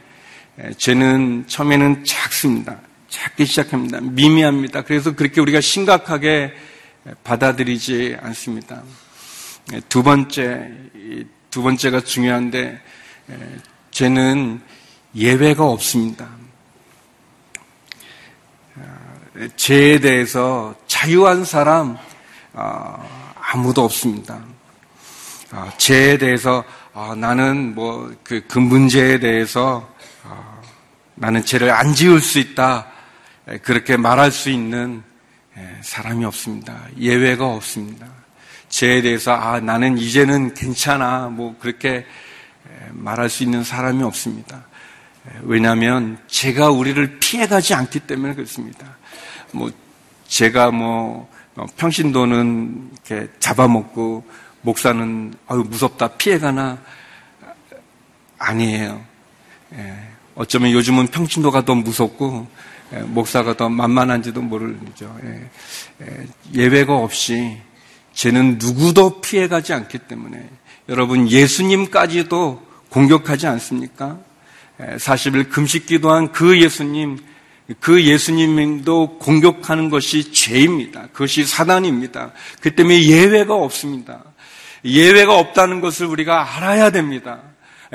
죄는 0.76 1.44
처음에는 1.46 2.04
작습니다. 2.04 2.80
작게 3.08 3.44
시작합니다. 3.44 4.00
미미합니다. 4.00 4.82
그래서 4.82 5.14
그렇게 5.14 5.40
우리가 5.40 5.60
심각하게 5.60 6.52
받아들이지 7.24 8.16
않습니다. 8.20 8.82
두 9.88 10.02
번째, 10.02 10.70
두 11.50 11.62
번째가 11.62 12.00
중요한데, 12.00 12.80
죄는 13.90 14.60
예외가 15.14 15.64
없습니다. 15.64 16.28
죄에 19.56 19.98
대해서 20.00 20.74
자유한 20.86 21.44
사람 21.44 21.96
어, 22.52 23.34
아무도 23.40 23.84
없습니다. 23.84 24.38
어, 25.52 25.70
죄에 25.78 26.18
대해서 26.18 26.64
어, 26.92 27.14
나는 27.14 27.74
뭐 27.74 28.12
그 28.22 28.42
그 28.46 28.58
문제에 28.58 29.18
대해서 29.18 29.88
나는 31.14 31.44
죄를 31.44 31.70
안 31.70 31.94
지을 31.94 32.20
수 32.20 32.38
있다 32.38 32.86
그렇게 33.62 33.96
말할 33.96 34.30
수 34.32 34.50
있는 34.50 35.02
사람이 35.82 36.24
없습니다. 36.24 36.86
예외가 36.98 37.46
없습니다. 37.46 38.06
죄에 38.68 39.02
대해서 39.02 39.32
아 39.32 39.60
나는 39.60 39.98
이제는 39.98 40.54
괜찮아 40.54 41.28
뭐 41.28 41.56
그렇게 41.58 42.06
말할 42.90 43.28
수 43.28 43.42
있는 43.42 43.62
사람이 43.64 44.02
없습니다. 44.02 44.64
왜냐하면 45.42 46.18
죄가 46.26 46.70
우리를 46.70 47.18
피해가지 47.18 47.74
않기 47.74 48.00
때문에 48.00 48.34
그렇습니다. 48.34 48.96
뭐 49.52 49.70
제가 50.26 50.70
뭐 50.70 51.28
평신도는 51.76 52.90
이렇게 52.92 53.30
잡아먹고 53.38 54.24
목사는 54.62 55.34
아유 55.46 55.64
무섭다 55.68 56.08
피해가나 56.16 56.78
아니에요. 58.38 59.04
어쩌면 60.34 60.72
요즘은 60.72 61.08
평신도가 61.08 61.66
더 61.66 61.74
무섭고 61.74 62.46
예, 62.46 62.71
목사가 63.00 63.56
더 63.56 63.68
만만한지도 63.68 64.42
모르죠. 64.42 65.16
예, 65.24 65.50
예, 66.02 66.26
예외가 66.54 66.96
없이 66.96 67.58
죄는 68.12 68.58
누구도 68.58 69.20
피해가지 69.20 69.72
않기 69.72 69.98
때문에 69.98 70.48
여러분 70.88 71.28
예수님까지도 71.28 72.62
공격하지 72.90 73.46
않습니까? 73.46 74.18
40일 74.78 75.48
금식 75.50 75.86
기도한 75.86 76.32
그 76.32 76.60
예수님, 76.60 77.18
그 77.80 78.02
예수님도 78.04 79.18
공격하는 79.18 79.90
것이 79.90 80.32
죄입니다. 80.32 81.08
그것이 81.12 81.44
사단입니다. 81.44 82.32
그 82.60 82.74
때문에 82.74 83.04
예외가 83.04 83.54
없습니다. 83.54 84.24
예외가 84.84 85.38
없다는 85.38 85.80
것을 85.80 86.06
우리가 86.06 86.56
알아야 86.56 86.90
됩니다. 86.90 87.40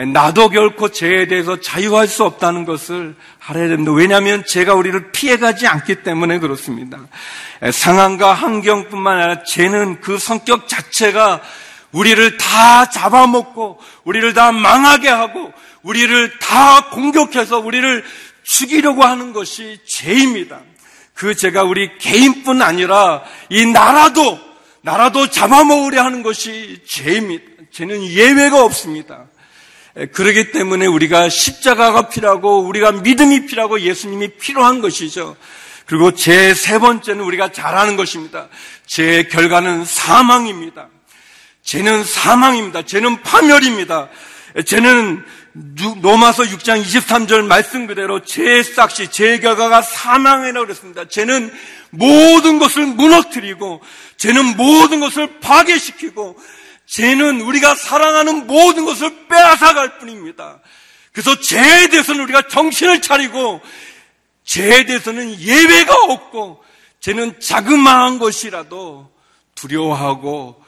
나도 0.05 0.49
결코 0.49 0.89
죄에 0.89 1.25
대해서 1.25 1.59
자유할 1.59 2.07
수 2.07 2.23
없다는 2.23 2.65
것을 2.65 3.15
알아야 3.47 3.67
됩니다. 3.67 3.91
왜냐하면 3.91 4.43
죄가 4.45 4.75
우리를 4.75 5.11
피해가지 5.11 5.65
않기 5.65 6.03
때문에 6.03 6.37
그렇습니다. 6.37 6.99
상황과 7.71 8.33
환경뿐만 8.33 9.17
아니라 9.17 9.43
죄는 9.43 10.01
그 10.01 10.19
성격 10.19 10.67
자체가 10.67 11.41
우리를 11.91 12.37
다 12.37 12.89
잡아먹고 12.91 13.79
우리를 14.03 14.35
다 14.35 14.51
망하게 14.51 15.09
하고 15.09 15.51
우리를 15.81 16.37
다 16.37 16.89
공격해서 16.91 17.57
우리를 17.57 18.03
죽이려고 18.43 19.03
하는 19.03 19.33
것이 19.33 19.79
죄입니다. 19.83 20.59
그 21.15 21.33
죄가 21.33 21.63
우리 21.63 21.97
개인뿐 21.97 22.61
아니라 22.61 23.23
이 23.49 23.65
나라도 23.65 24.39
나라도 24.81 25.31
잡아먹으려 25.31 26.03
하는 26.03 26.21
것이 26.21 26.81
죄입니다. 26.85 27.45
죄는 27.71 28.05
예외가 28.05 28.63
없습니다. 28.63 29.25
그러기 30.13 30.51
때문에 30.51 30.85
우리가 30.85 31.29
십자가가 31.29 32.09
필요하고 32.09 32.59
우리가 32.59 32.91
믿음이 32.91 33.47
필요하고 33.47 33.81
예수님이 33.81 34.37
필요한 34.37 34.81
것이죠. 34.81 35.35
그리고 35.87 36.11
제 36.13 36.53
세 36.53 36.79
번째는 36.79 37.23
우리가 37.23 37.51
잘하는 37.51 37.95
것입니다. 37.95 38.49
제 38.85 39.23
결과는 39.23 39.85
사망입니다. 39.85 40.89
죄는 41.63 42.03
사망입니다. 42.03 42.83
죄는 42.83 43.23
파멸입니다. 43.23 44.09
죄는 44.65 45.23
로마서 46.01 46.43
6장 46.43 46.83
23절 46.83 47.45
말씀 47.45 47.87
그대로 47.87 48.21
죄의 48.23 48.63
싹시, 48.63 49.09
죄의 49.09 49.41
결과가 49.41 49.81
사망이라고 49.81 50.67
그랬습니다. 50.67 51.07
죄는 51.07 51.51
모든 51.89 52.59
것을 52.59 52.85
무너뜨리고, 52.85 53.81
죄는 54.17 54.57
모든 54.57 54.99
것을 54.99 55.39
파괴시키고, 55.39 56.37
죄는 56.87 57.41
우리가 57.41 57.75
사랑하는 57.75 58.47
모든 58.47 58.85
것을 58.85 59.27
빼앗아갈 59.27 59.99
뿐입니다. 59.99 60.59
그래서 61.11 61.39
죄에 61.39 61.87
대해서는 61.89 62.23
우리가 62.23 62.47
정신을 62.47 63.01
차리고 63.01 63.61
죄에 64.43 64.85
대해서는 64.85 65.39
예외가 65.39 65.95
없고 65.95 66.63
죄는 66.99 67.39
자그마한 67.39 68.19
것이라도 68.19 69.11
두려워하고 69.55 70.63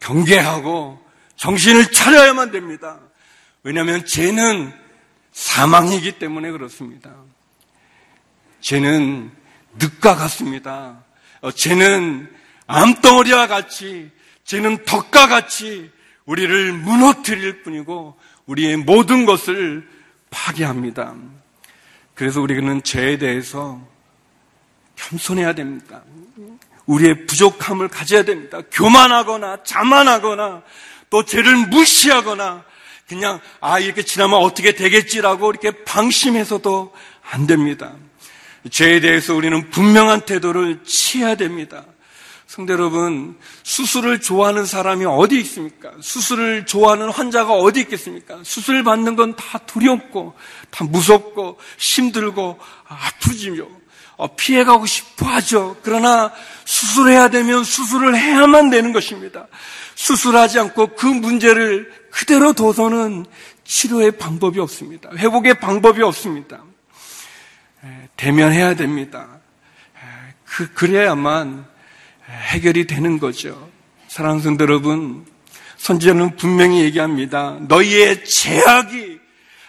경계하고 0.00 1.04
정신을 1.36 1.92
차려야만 1.92 2.50
됩니다. 2.50 3.00
왜냐하면 3.62 4.06
죄는 4.06 4.72
사망이기 5.32 6.12
때문에 6.12 6.50
그렇습니다. 6.50 7.14
죄는 8.60 9.30
늑과 9.78 10.16
같습니다. 10.16 11.04
어, 11.40 11.52
쟤는 11.52 12.28
암덩어리와 12.66 13.46
같이, 13.46 14.10
쟤는 14.48 14.82
덕과 14.86 15.28
같이 15.28 15.90
우리를 16.24 16.72
무너뜨릴 16.72 17.62
뿐이고 17.62 18.18
우리의 18.46 18.78
모든 18.78 19.26
것을 19.26 19.86
파괴합니다. 20.30 21.14
그래서 22.14 22.40
우리는 22.40 22.82
죄에 22.82 23.18
대해서 23.18 23.86
겸손해야 24.96 25.52
됩니다. 25.52 26.02
우리의 26.86 27.26
부족함을 27.26 27.88
가져야 27.88 28.22
됩니다. 28.22 28.62
교만하거나 28.72 29.64
자만하거나 29.64 30.62
또 31.10 31.24
죄를 31.26 31.54
무시하거나 31.68 32.64
그냥 33.06 33.40
아 33.60 33.78
이렇게 33.78 34.02
지나면 34.02 34.38
어떻게 34.38 34.72
되겠지라고 34.72 35.50
이렇게 35.50 35.84
방심해서도 35.84 36.94
안 37.30 37.46
됩니다. 37.46 37.92
죄에 38.70 39.00
대해서 39.00 39.34
우리는 39.34 39.68
분명한 39.68 40.22
태도를 40.22 40.84
취해야 40.84 41.34
됩니다. 41.34 41.84
성대 42.48 42.72
여러분, 42.72 43.36
수술을 43.62 44.22
좋아하는 44.22 44.64
사람이 44.64 45.04
어디 45.04 45.38
있습니까? 45.40 45.92
수술을 46.00 46.64
좋아하는 46.64 47.10
환자가 47.10 47.52
어디 47.52 47.80
있겠습니까? 47.80 48.38
수술 48.42 48.82
받는 48.84 49.16
건 49.16 49.36
다 49.36 49.58
두렵고, 49.58 50.34
다 50.70 50.84
무섭고, 50.84 51.58
힘들고, 51.76 52.58
아프지며, 52.86 53.66
어, 54.16 54.34
피해가고 54.34 54.86
싶어 54.86 55.26
하죠. 55.26 55.76
그러나 55.82 56.32
수술해야 56.64 57.28
되면 57.28 57.64
수술을 57.64 58.16
해야만 58.16 58.70
되는 58.70 58.94
것입니다. 58.94 59.46
수술하지 59.94 60.58
않고 60.58 60.96
그 60.96 61.04
문제를 61.04 61.92
그대로 62.10 62.54
둬서는 62.54 63.26
치료의 63.64 64.12
방법이 64.12 64.58
없습니다. 64.58 65.10
회복의 65.14 65.60
방법이 65.60 66.02
없습니다. 66.02 66.62
대면해야 68.16 68.74
됩니다. 68.74 69.38
그, 70.46 70.72
그래야만 70.72 71.66
해결이 72.28 72.86
되는 72.86 73.18
거죠. 73.18 73.70
사랑하는 74.08 74.42
성도 74.42 74.64
여러분, 74.64 75.26
선지자는 75.78 76.36
분명히 76.36 76.80
얘기합니다. 76.82 77.56
너희의 77.60 78.24
제약이 78.24 79.18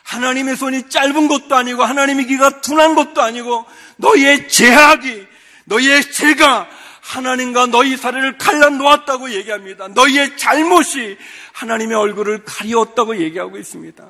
하나님의 0.03 0.55
손이 0.55 0.89
짧은 0.89 1.27
것도 1.27 1.55
아니고 1.55 1.83
하나님의 1.83 2.25
귀가 2.25 2.61
둔한 2.61 2.95
것도 2.95 3.21
아니고 3.21 3.65
너희의 3.97 4.49
제약이 4.49 5.27
너희의 5.65 6.11
죄가 6.11 6.67
하나님과 7.01 7.67
너희 7.67 7.95
사례를 7.95 8.37
갈라 8.37 8.69
놓았다고 8.69 9.31
얘기합니다. 9.31 9.87
너희의 9.89 10.37
잘못이 10.37 11.17
하나님의 11.53 11.95
얼굴을 11.95 12.43
가리웠다고 12.43 13.21
얘기하고 13.21 13.57
있습니다. 13.57 14.03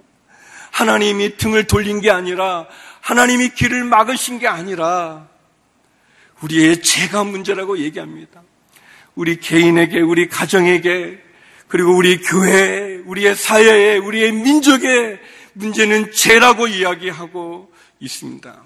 하나님이 0.72 1.38
등을 1.38 1.66
돌린 1.66 2.00
게 2.00 2.12
아니라 2.12 2.66
하나님이 3.02 3.50
길을 3.50 3.84
막으신 3.84 4.40
게 4.40 4.48
아니라 4.48 5.28
우리의 6.43 6.82
죄가 6.82 7.23
문제라고 7.23 7.78
얘기합니다. 7.80 8.41
우리 9.15 9.39
개인에게, 9.39 9.99
우리 9.99 10.28
가정에게, 10.28 11.19
그리고 11.67 11.95
우리 11.95 12.17
교회에, 12.17 12.97
우리의 13.06 13.36
사회에, 13.36 13.97
우리의 13.97 14.32
민족에 14.32 15.19
문제는 15.54 16.12
죄라고 16.12 16.67
이야기하고 16.67 17.71
있습니다. 17.99 18.63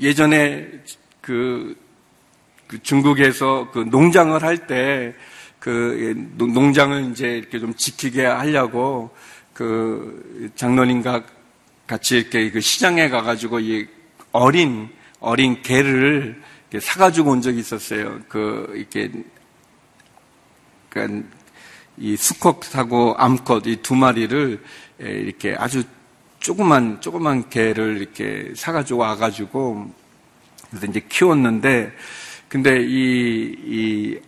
예전에 0.00 0.68
그, 1.20 1.76
그 2.66 2.82
중국에서 2.82 3.70
그 3.72 3.80
농장을 3.80 4.42
할 4.42 4.66
때 4.66 5.14
그 5.58 6.28
농장을 6.36 7.10
이제 7.10 7.36
이렇게 7.36 7.58
좀 7.58 7.74
지키게 7.74 8.24
하려고 8.24 9.10
그 9.52 10.50
장로님과 10.54 11.24
같이 11.86 12.18
이렇게 12.18 12.50
그 12.50 12.60
시장에 12.60 13.08
가가지고 13.08 13.60
이 13.60 13.86
어린 14.30 14.88
어린 15.20 15.62
개를 15.62 16.40
사가지고 16.80 17.30
온 17.30 17.42
적이 17.42 17.60
있었어요. 17.60 18.20
그, 18.28 18.72
이렇게, 18.74 19.10
그러니까 20.88 21.28
이 21.96 22.16
수컷하고 22.16 23.16
암컷 23.18 23.66
이 23.66 23.76
두 23.82 23.94
마리를 23.96 24.62
이렇게 24.98 25.54
아주 25.58 25.82
조그만, 26.40 27.00
조그만 27.00 27.48
개를 27.48 27.98
이렇게 27.98 28.52
사가지고 28.54 29.00
와가지고, 29.00 29.92
그래서 30.70 30.86
이제 30.86 31.00
키웠는데, 31.08 31.92
근데 32.48 32.80
이, 32.82 33.56
이 33.64 34.20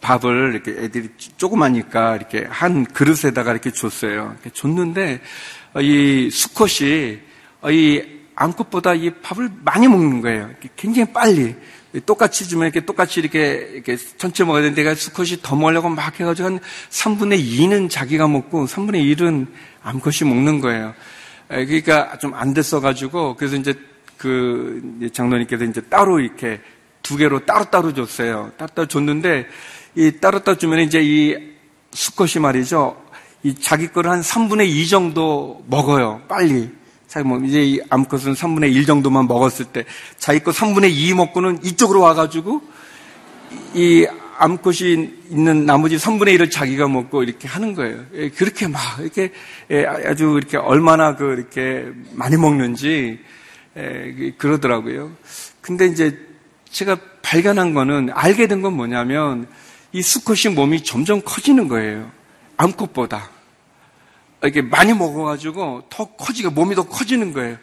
밥을 0.00 0.52
이렇게 0.54 0.84
애들이 0.84 1.08
조그마니까 1.36 2.16
이렇게 2.16 2.46
한 2.48 2.84
그릇에다가 2.84 3.52
이렇게 3.52 3.70
줬어요. 3.70 4.32
이렇게 4.34 4.50
줬는데, 4.50 5.20
이 5.80 6.30
수컷이 6.30 7.18
이 7.70 8.17
암컷보다 8.40 8.94
이 8.94 9.10
밥을 9.20 9.50
많이 9.64 9.88
먹는 9.88 10.20
거예요. 10.20 10.50
굉장히 10.76 11.12
빨리. 11.12 11.56
똑같이 12.06 12.48
주면 12.48 12.66
이렇게 12.66 12.84
똑같이 12.84 13.18
이렇게, 13.18 13.68
이렇게 13.72 13.96
천천히 13.96 14.46
먹어야 14.46 14.62
되는데 14.62 14.82
내가 14.82 14.94
수컷이 14.94 15.38
더 15.42 15.56
먹으려고 15.56 15.88
막 15.88 16.20
해가지고 16.20 16.46
한 16.48 16.60
3분의 16.90 17.42
2는 17.44 17.90
자기가 17.90 18.28
먹고 18.28 18.66
3분의 18.66 19.16
1은 19.16 19.46
암컷이 19.82 20.28
먹는 20.30 20.60
거예요. 20.60 20.94
그러니까 21.48 22.16
좀 22.18 22.34
안 22.34 22.54
됐어가지고 22.54 23.34
그래서 23.36 23.56
이제 23.56 23.74
그 24.16 25.10
장로님께서 25.12 25.64
이제 25.64 25.80
따로 25.80 26.20
이렇게 26.20 26.60
두 27.02 27.16
개로 27.16 27.44
따로따로 27.44 27.94
줬어요. 27.94 28.52
따로따로 28.56 28.86
줬는데 28.86 29.46
이 29.96 30.12
따로따로 30.20 30.58
주면 30.58 30.80
이제 30.80 31.00
이 31.02 31.36
수컷이 31.92 32.40
말이죠. 32.40 33.02
이 33.42 33.54
자기 33.54 33.88
거를 33.88 34.10
한 34.10 34.20
3분의 34.20 34.68
2 34.68 34.86
정도 34.88 35.64
먹어요. 35.68 36.20
빨리. 36.28 36.70
자기 37.08 37.26
뭐 37.26 37.38
이제 37.40 37.64
이 37.64 37.80
암컷은 37.88 38.34
3분의 38.34 38.74
1 38.74 38.84
정도만 38.84 39.26
먹었을 39.26 39.64
때 39.64 39.84
자기 40.18 40.40
거 40.40 40.50
3분의 40.50 40.90
2 40.92 41.14
먹고는 41.14 41.64
이쪽으로 41.64 42.00
와가지고 42.00 42.60
이 43.74 44.06
암컷이 44.36 45.10
있는 45.30 45.64
나머지 45.66 45.96
3분의 45.96 46.38
1을 46.38 46.50
자기가 46.50 46.86
먹고 46.86 47.22
이렇게 47.22 47.48
하는 47.48 47.74
거예요. 47.74 48.04
예, 48.14 48.28
그렇게 48.28 48.68
막 48.68 48.80
이렇게 49.00 49.32
예, 49.70 49.84
아주 49.86 50.36
이렇게 50.38 50.58
얼마나 50.58 51.16
그 51.16 51.32
이렇게 51.32 51.86
많이 52.12 52.36
먹는지 52.36 53.18
예, 53.76 54.34
그러더라고요. 54.36 55.10
근데 55.60 55.86
이제 55.86 56.18
제가 56.70 56.98
발견한 57.22 57.72
거는 57.74 58.10
알게 58.12 58.46
된 58.48 58.60
건 58.60 58.74
뭐냐면 58.74 59.48
이 59.92 60.02
수컷이 60.02 60.54
몸이 60.54 60.84
점점 60.84 61.22
커지는 61.24 61.66
거예요. 61.68 62.10
암컷보다. 62.58 63.37
이렇게 64.42 64.62
많이 64.62 64.92
먹어가지고 64.94 65.84
더 65.88 66.04
커지고 66.16 66.50
몸이 66.50 66.74
더 66.74 66.84
커지는 66.84 67.32
거예요. 67.32 67.56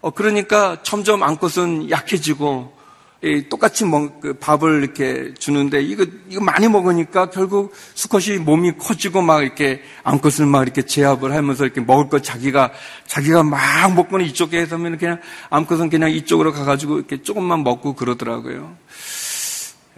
어, 0.00 0.10
그러니까 0.10 0.82
점점 0.82 1.22
암컷은 1.22 1.90
약해지고 1.90 2.82
예, 3.24 3.48
똑같이 3.48 3.84
먹, 3.84 4.20
그 4.20 4.32
밥을 4.32 4.82
이렇게 4.82 5.32
주는데 5.34 5.80
이거 5.80 6.04
이거 6.28 6.42
많이 6.42 6.66
먹으니까 6.66 7.30
결국 7.30 7.72
수컷이 7.94 8.38
몸이 8.38 8.72
커지고 8.78 9.22
막 9.22 9.42
이렇게 9.42 9.80
암컷을 10.02 10.46
막 10.46 10.62
이렇게 10.62 10.82
제압을 10.82 11.32
하면서 11.32 11.64
이렇게 11.64 11.80
먹을 11.80 12.08
것 12.08 12.24
자기가 12.24 12.72
자기가 13.06 13.44
막 13.44 13.94
먹고는 13.94 14.26
이쪽에 14.26 14.58
해서면 14.58 14.98
그냥 14.98 15.20
암컷은 15.50 15.88
그냥 15.88 16.10
이쪽으로 16.10 16.52
가가지고 16.52 16.98
이렇게 16.98 17.22
조금만 17.22 17.62
먹고 17.62 17.94
그러더라고요. 17.94 18.76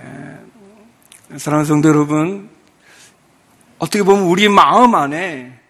에, 0.00 1.38
사랑하는 1.38 1.64
성도 1.64 1.88
여러분, 1.88 2.50
어떻게 3.78 4.02
보면 4.02 4.24
우리 4.24 4.50
마음 4.50 4.94
안에 4.94 5.63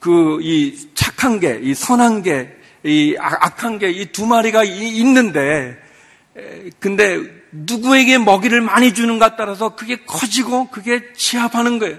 그 0.00 0.38
이 0.40 0.88
착한 0.94 1.40
게, 1.40 1.58
이 1.62 1.74
선한 1.74 2.22
게, 2.22 2.50
이 2.84 3.16
악한 3.18 3.78
게이두 3.78 4.26
마리가 4.26 4.64
있는데, 4.64 5.76
근데 6.78 7.20
누구에게 7.50 8.18
먹이를 8.18 8.60
많이 8.60 8.92
주는가 8.92 9.36
따라서 9.36 9.70
그게 9.70 10.04
커지고 10.04 10.68
그게 10.68 11.00
취합하는 11.16 11.78
거예요. 11.78 11.96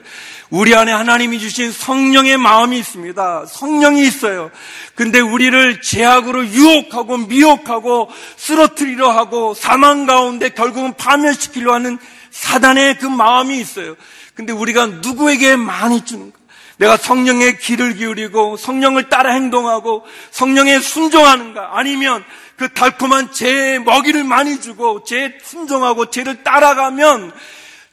우리 0.50 0.76
안에 0.76 0.92
하나님이 0.92 1.40
주신 1.40 1.72
성령의 1.72 2.38
마음이 2.38 2.78
있습니다. 2.78 3.48
성령이 3.48 4.06
있어요. 4.06 4.52
근데 4.94 5.20
우리를 5.20 5.82
제약으로 5.82 6.46
유혹하고 6.46 7.18
미혹하고 7.18 8.10
쓰러뜨리려 8.38 9.10
하고 9.10 9.54
사망 9.56 10.06
가운데 10.06 10.50
결국은 10.50 10.94
파멸시키려 10.94 11.74
하는 11.74 11.98
사단의 12.30 13.00
그 13.00 13.08
마음이 13.08 13.60
있어요. 13.60 13.96
근데 14.36 14.54
우리가 14.54 14.86
누구에게 14.86 15.56
많이 15.56 16.06
주는가? 16.06 16.38
내가 16.78 16.96
성령의 16.98 17.60
귀를 17.60 17.96
기울이고 17.96 18.58
성령을 18.58 19.10
따라 19.10 19.34
행동하고 19.34 20.06
성령에 20.32 20.80
순종하는가? 20.80 21.72
아니면 21.78 22.24
그 22.56 22.70
달콤한 22.70 23.32
죄의 23.32 23.80
먹이를 23.80 24.24
많이 24.24 24.60
주고 24.62 25.04
죄에 25.04 25.38
순종하고 25.44 26.10
죄를 26.10 26.44
따라가면 26.44 27.32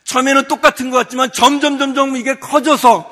처음에는 0.04 0.48
똑같은 0.48 0.90
것 0.90 0.98
같지만 0.98 1.32
점점 1.32 1.78
점점 1.78 2.16
이게 2.16 2.34
커져서 2.38 3.10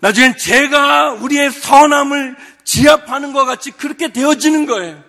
나중엔 0.00 0.36
죄가 0.38 1.12
우리의 1.12 1.50
선함을 1.50 2.36
지압하는 2.64 3.32
것 3.32 3.44
같이 3.44 3.70
그렇게 3.72 4.08
되어지는 4.12 4.66
거예요. 4.66 5.02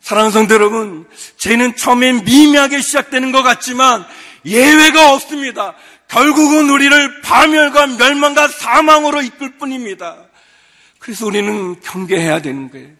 사랑하는 0.00 0.32
성도 0.32 0.54
여러분, 0.54 1.06
죄는 1.38 1.76
처음엔 1.76 2.24
미미하게 2.24 2.80
시작되는 2.80 3.32
것 3.32 3.42
같지만 3.42 4.04
예외가 4.44 5.12
없습니다. 5.14 5.74
결국은 6.14 6.70
우리를 6.70 7.22
파멸과 7.22 7.88
멸망과 7.88 8.46
사망으로 8.46 9.20
이끌 9.22 9.58
뿐입니다. 9.58 10.16
그래서 11.00 11.26
우리는 11.26 11.80
경계해야 11.80 12.40
되는 12.40 12.70
거예요. 12.70 12.90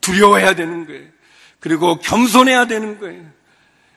두려워해야 0.00 0.54
되는 0.54 0.86
거예요. 0.86 1.06
그리고 1.60 1.98
겸손해야 1.98 2.66
되는 2.66 2.98
거예요. 2.98 3.26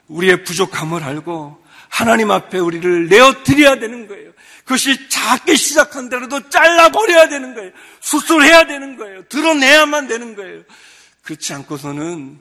우리의 0.08 0.44
부족함을 0.44 1.02
알고 1.02 1.64
하나님 1.88 2.30
앞에 2.30 2.58
우리를 2.58 3.08
내어드려야 3.08 3.78
되는 3.78 4.08
거예요. 4.08 4.32
그것이 4.64 5.08
작게 5.08 5.56
시작한 5.56 6.10
대로도 6.10 6.50
잘라버려야 6.50 7.30
되는 7.30 7.54
거예요. 7.54 7.70
수술해야 8.00 8.66
되는 8.66 8.98
거예요. 8.98 9.24
드러내야만 9.28 10.06
되는 10.06 10.36
거예요. 10.36 10.64
그렇지 11.22 11.54
않고서는 11.54 12.38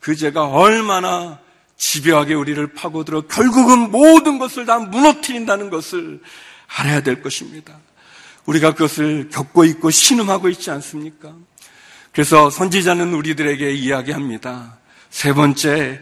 그 0.00 0.14
죄가 0.14 0.48
얼마나 0.48 1.40
집요하게 1.78 2.34
우리를 2.34 2.74
파고들어 2.74 3.22
결국은 3.22 3.90
모든 3.90 4.38
것을 4.38 4.66
다 4.66 4.78
무너뜨린다는 4.78 5.70
것을 5.70 6.20
알아야 6.76 7.00
될 7.00 7.22
것입니다. 7.22 7.78
우리가 8.44 8.72
그것을 8.72 9.30
겪고 9.30 9.64
있고 9.64 9.90
신음하고 9.90 10.48
있지 10.50 10.70
않습니까? 10.70 11.34
그래서 12.12 12.50
선지자는 12.50 13.14
우리들에게 13.14 13.70
이야기합니다. 13.72 14.78
세 15.08 15.32
번째, 15.32 16.00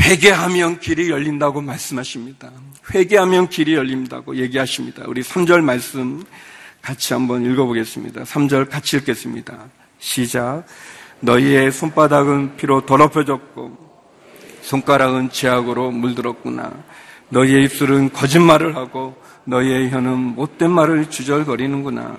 회개하면 0.00 0.80
길이 0.80 1.10
열린다고 1.10 1.62
말씀하십니다. 1.62 2.52
회개하면 2.94 3.48
길이 3.48 3.74
열린다고 3.74 4.36
얘기하십니다. 4.36 5.02
우리 5.06 5.22
3절 5.22 5.62
말씀 5.62 6.22
같이 6.80 7.12
한번 7.12 7.44
읽어보겠습니다. 7.44 8.22
3절 8.22 8.70
같이 8.70 8.98
읽겠습니다. 8.98 9.68
시작. 9.98 10.64
너희의 11.20 11.72
손바닥은 11.72 12.56
피로 12.56 12.86
더럽혀졌고 12.86 13.87
손가락은 14.68 15.30
제약으로 15.30 15.90
물들었구나. 15.90 16.70
너희의 17.30 17.64
입술은 17.64 18.12
거짓말을 18.12 18.76
하고 18.76 19.16
너희의 19.44 19.90
혀는 19.90 20.18
못된 20.18 20.70
말을 20.70 21.08
주절거리는구나. 21.08 22.18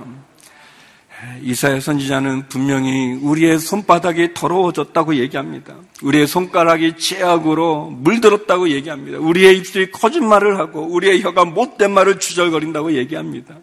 이사야 1.43 1.79
선지자는 1.79 2.47
분명히 2.49 3.13
우리의 3.21 3.59
손바닥이 3.59 4.33
더러워졌다고 4.33 5.15
얘기합니다. 5.17 5.75
우리의 6.01 6.25
손가락이 6.25 6.97
제약으로 6.97 7.91
물들었다고 7.91 8.69
얘기합니다. 8.69 9.19
우리의 9.19 9.57
입술이 9.57 9.91
거짓말을 9.91 10.57
하고 10.57 10.81
우리의 10.81 11.21
혀가 11.21 11.45
못된 11.45 11.91
말을 11.91 12.19
주절거린다고 12.19 12.93
얘기합니다. 12.93 13.57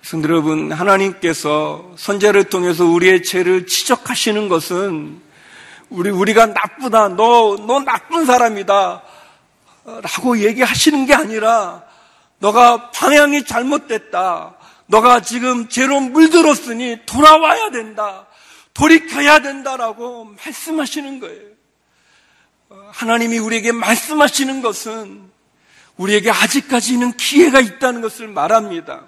성도 0.00 0.28
여러분, 0.28 0.72
하나님께서 0.72 1.92
선제를 1.96 2.44
통해서 2.44 2.86
우리의 2.86 3.22
죄를 3.22 3.66
지적하시는 3.66 4.48
것은 4.48 5.25
우리, 5.90 6.10
우리가 6.10 6.46
나쁘다, 6.46 7.08
너, 7.08 7.56
너 7.66 7.80
나쁜 7.80 8.26
사람이다. 8.26 9.02
라고 9.84 10.38
얘기하시는 10.38 11.06
게 11.06 11.14
아니라, 11.14 11.84
너가 12.38 12.90
방향이 12.90 13.44
잘못됐다. 13.44 14.56
너가 14.86 15.20
지금 15.20 15.68
죄로 15.68 16.00
물들었으니 16.00 17.00
돌아와야 17.06 17.70
된다. 17.70 18.26
돌이켜야 18.74 19.38
된다라고 19.40 20.34
말씀하시는 20.44 21.20
거예요. 21.20 21.56
하나님이 22.90 23.38
우리에게 23.38 23.72
말씀하시는 23.72 24.60
것은 24.60 25.30
우리에게 25.96 26.30
아직까지는 26.30 27.16
기회가 27.16 27.60
있다는 27.60 28.02
것을 28.02 28.28
말합니다. 28.28 29.04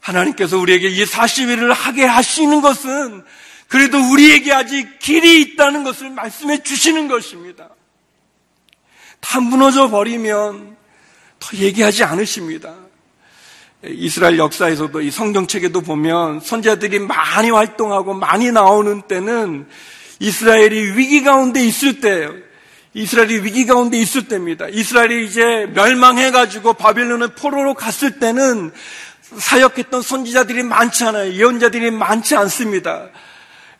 하나님께서 0.00 0.58
우리에게 0.58 0.88
이 0.88 1.04
40일을 1.04 1.72
하게 1.72 2.04
하시는 2.04 2.60
것은 2.60 3.24
그래도 3.68 3.98
우리에게 3.98 4.52
아직 4.52 4.98
길이 4.98 5.42
있다는 5.42 5.84
것을 5.84 6.10
말씀해 6.10 6.62
주시는 6.62 7.08
것입니다. 7.08 7.68
다 9.20 9.40
무너져 9.40 9.90
버리면 9.90 10.76
더 11.38 11.56
얘기하지 11.56 12.04
않으십니다. 12.04 12.74
이스라엘 13.84 14.38
역사에서도 14.38 15.00
이 15.02 15.10
성경책에도 15.10 15.82
보면 15.82 16.40
선자들이 16.40 16.98
많이 17.00 17.50
활동하고 17.50 18.14
많이 18.14 18.50
나오는 18.50 19.02
때는 19.02 19.68
이스라엘이 20.18 20.96
위기 20.96 21.22
가운데 21.22 21.62
있을 21.62 22.00
때예요. 22.00 22.34
이스라엘이 22.94 23.44
위기 23.44 23.66
가운데 23.66 23.98
있을 23.98 24.26
때입니다. 24.26 24.68
이스라엘이 24.68 25.26
이제 25.26 25.42
멸망해가지고 25.74 26.72
바빌론의 26.72 27.34
포로로 27.36 27.74
갔을 27.74 28.18
때는 28.18 28.72
사역했던 29.36 30.02
선지자들이 30.02 30.62
많지 30.64 31.04
않아요. 31.04 31.32
예언자들이 31.32 31.90
많지 31.92 32.34
않습니다. 32.34 33.10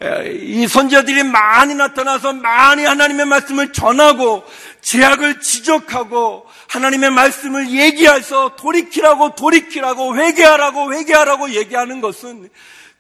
이 0.01 0.69
선지자들이 0.69 1.25
많이 1.25 1.75
나타나서 1.75 2.33
많이 2.35 2.85
하나님의 2.85 3.27
말씀을 3.27 3.73
전하고 3.73 4.45
제약을 4.81 5.41
지적하고 5.41 6.47
하나님의 6.69 7.11
말씀을 7.11 7.71
얘기해서 7.71 8.55
돌이키라고 8.57 9.35
돌이키라고 9.35 10.17
회개하라고 10.17 10.95
회개하라고 10.95 11.55
얘기하는 11.55 12.01
것은 12.01 12.49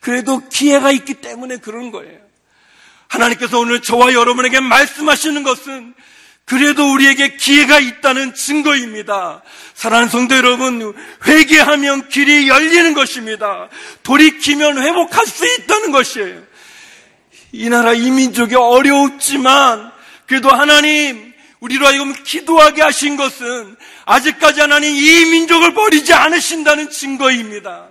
그래도 0.00 0.48
기회가 0.48 0.90
있기 0.90 1.14
때문에 1.14 1.58
그런 1.58 1.92
거예요. 1.92 2.18
하나님께서 3.06 3.60
오늘 3.60 3.80
저와 3.80 4.12
여러분에게 4.12 4.60
말씀하시는 4.60 5.42
것은 5.44 5.94
그래도 6.44 6.92
우리에게 6.92 7.36
기회가 7.36 7.78
있다는 7.78 8.34
증거입니다. 8.34 9.42
사랑하는 9.74 10.08
성도 10.08 10.34
여러분, 10.34 10.94
회개하면 11.26 12.08
길이 12.08 12.48
열리는 12.48 12.94
것입니다. 12.94 13.68
돌이키면 14.02 14.78
회복할 14.78 15.26
수 15.26 15.46
있다는 15.46 15.92
것이에요. 15.92 16.47
이 17.52 17.68
나라 17.68 17.92
이 17.92 18.10
민족이 18.10 18.54
어려웠지만 18.54 19.90
그래도 20.26 20.50
하나님 20.50 21.32
우리로 21.60 21.86
하여금 21.86 22.14
기도하게 22.24 22.82
하신 22.82 23.16
것은 23.16 23.76
아직까지 24.04 24.60
하나님 24.60 24.94
이 24.94 25.30
민족을 25.30 25.74
버리지 25.74 26.12
않으신다는 26.12 26.90
증거입니다. 26.90 27.88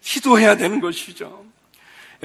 기도해야 0.00 0.56
되는 0.56 0.80
것이죠. 0.80 1.44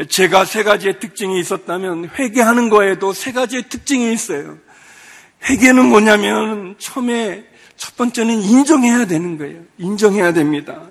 제가 0.09 0.45
세 0.45 0.63
가지의 0.63 0.99
특징이 0.99 1.39
있었다면 1.39 2.11
회개하는 2.17 2.69
거에도 2.69 3.13
세 3.13 3.31
가지의 3.31 3.69
특징이 3.69 4.11
있어요. 4.13 4.57
회개는 5.49 5.89
뭐냐면 5.89 6.75
처음에 6.79 7.45
첫 7.75 7.97
번째는 7.97 8.41
인정해야 8.41 9.05
되는 9.05 9.37
거예요. 9.37 9.61
인정해야 9.77 10.33
됩니다. 10.33 10.81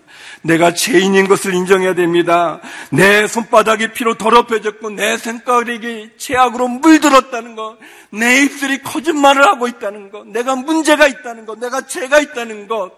내가 0.43 0.75
죄인인 0.75 1.29
것을 1.29 1.55
인정해야 1.55 1.95
됩니다. 1.95 2.61
내 2.91 3.27
손바닥이 3.27 3.93
피로 3.93 4.17
더럽혀졌고 4.17 4.91
내 4.91 5.17
생각이 5.17 6.11
죄악으로 6.17 6.69
물들었다는 6.69 7.55
것, 7.57 7.79
내 8.11 8.43
입술이 8.43 8.83
거짓말을 8.83 9.45
하고 9.47 9.69
있다는 9.69 10.11
것, 10.11 10.27
내가 10.27 10.57
문제가 10.57 11.07
있다는 11.07 11.47
것, 11.47 11.59
내가 11.59 11.87
죄가 11.87 12.21
있다는 12.21 12.67
것, 12.67 12.93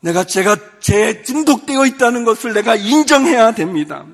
내가 0.00 0.24
제가 0.24 0.56
죄에 0.80 1.22
중독되어 1.22 1.86
있다는 1.86 2.24
것을 2.24 2.54
내가 2.54 2.74
인정해야 2.74 3.52
됩니다. 3.52 4.04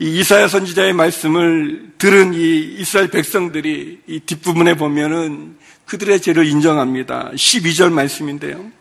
이 0.00 0.20
이사야 0.20 0.48
선지자의 0.48 0.92
말씀을 0.92 1.92
들은 1.98 2.32
이 2.32 2.76
이스라엘 2.78 3.08
백성들이 3.10 4.02
이 4.06 4.20
뒷부분에 4.20 4.76
보면은 4.76 5.56
그들의 5.86 6.20
죄를 6.20 6.46
인정합니다. 6.46 7.30
12절 7.34 7.92
말씀인데요. 7.92 8.77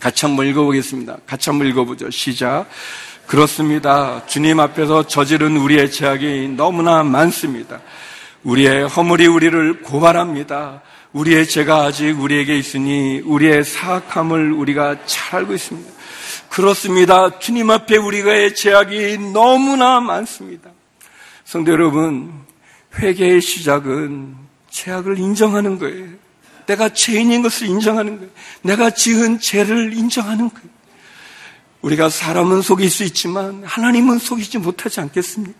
같이 0.00 0.24
한번 0.24 0.46
읽어보겠습니다. 0.46 1.18
같이 1.26 1.50
한번 1.50 1.68
읽어보죠. 1.68 2.10
시작. 2.10 2.66
그렇습니다. 3.26 4.24
주님 4.26 4.60
앞에서 4.60 5.06
저지른 5.06 5.56
우리의 5.56 5.90
죄악이 5.90 6.54
너무나 6.56 7.02
많습니다. 7.02 7.80
우리의 8.44 8.88
허물이 8.88 9.26
우리를 9.26 9.82
고발합니다. 9.82 10.82
우리의 11.12 11.46
죄가 11.46 11.84
아직 11.84 12.20
우리에게 12.20 12.56
있으니 12.56 13.20
우리의 13.24 13.64
사악함을 13.64 14.52
우리가 14.52 15.06
잘 15.06 15.40
알고 15.40 15.52
있습니다. 15.54 15.92
그렇습니다. 16.48 17.38
주님 17.38 17.70
앞에 17.70 17.96
우리가의 17.96 18.54
죄악이 18.54 19.18
너무나 19.32 20.00
많습니다. 20.00 20.70
성도 21.44 21.72
여러분, 21.72 22.32
회개의 22.98 23.40
시작은 23.40 24.34
죄악을 24.70 25.18
인정하는 25.18 25.78
거예요. 25.78 26.23
내가 26.66 26.88
죄인인 26.88 27.42
것을 27.42 27.66
인정하는 27.68 28.16
거예요. 28.18 28.30
내가 28.62 28.90
지은 28.90 29.38
죄를 29.40 29.92
인정하는 29.92 30.48
거예요. 30.50 30.68
우리가 31.82 32.08
사람은 32.08 32.62
속일 32.62 32.90
수 32.90 33.04
있지만 33.04 33.62
하나님은 33.64 34.18
속이지 34.18 34.58
못하지 34.58 35.00
않겠습니까? 35.00 35.58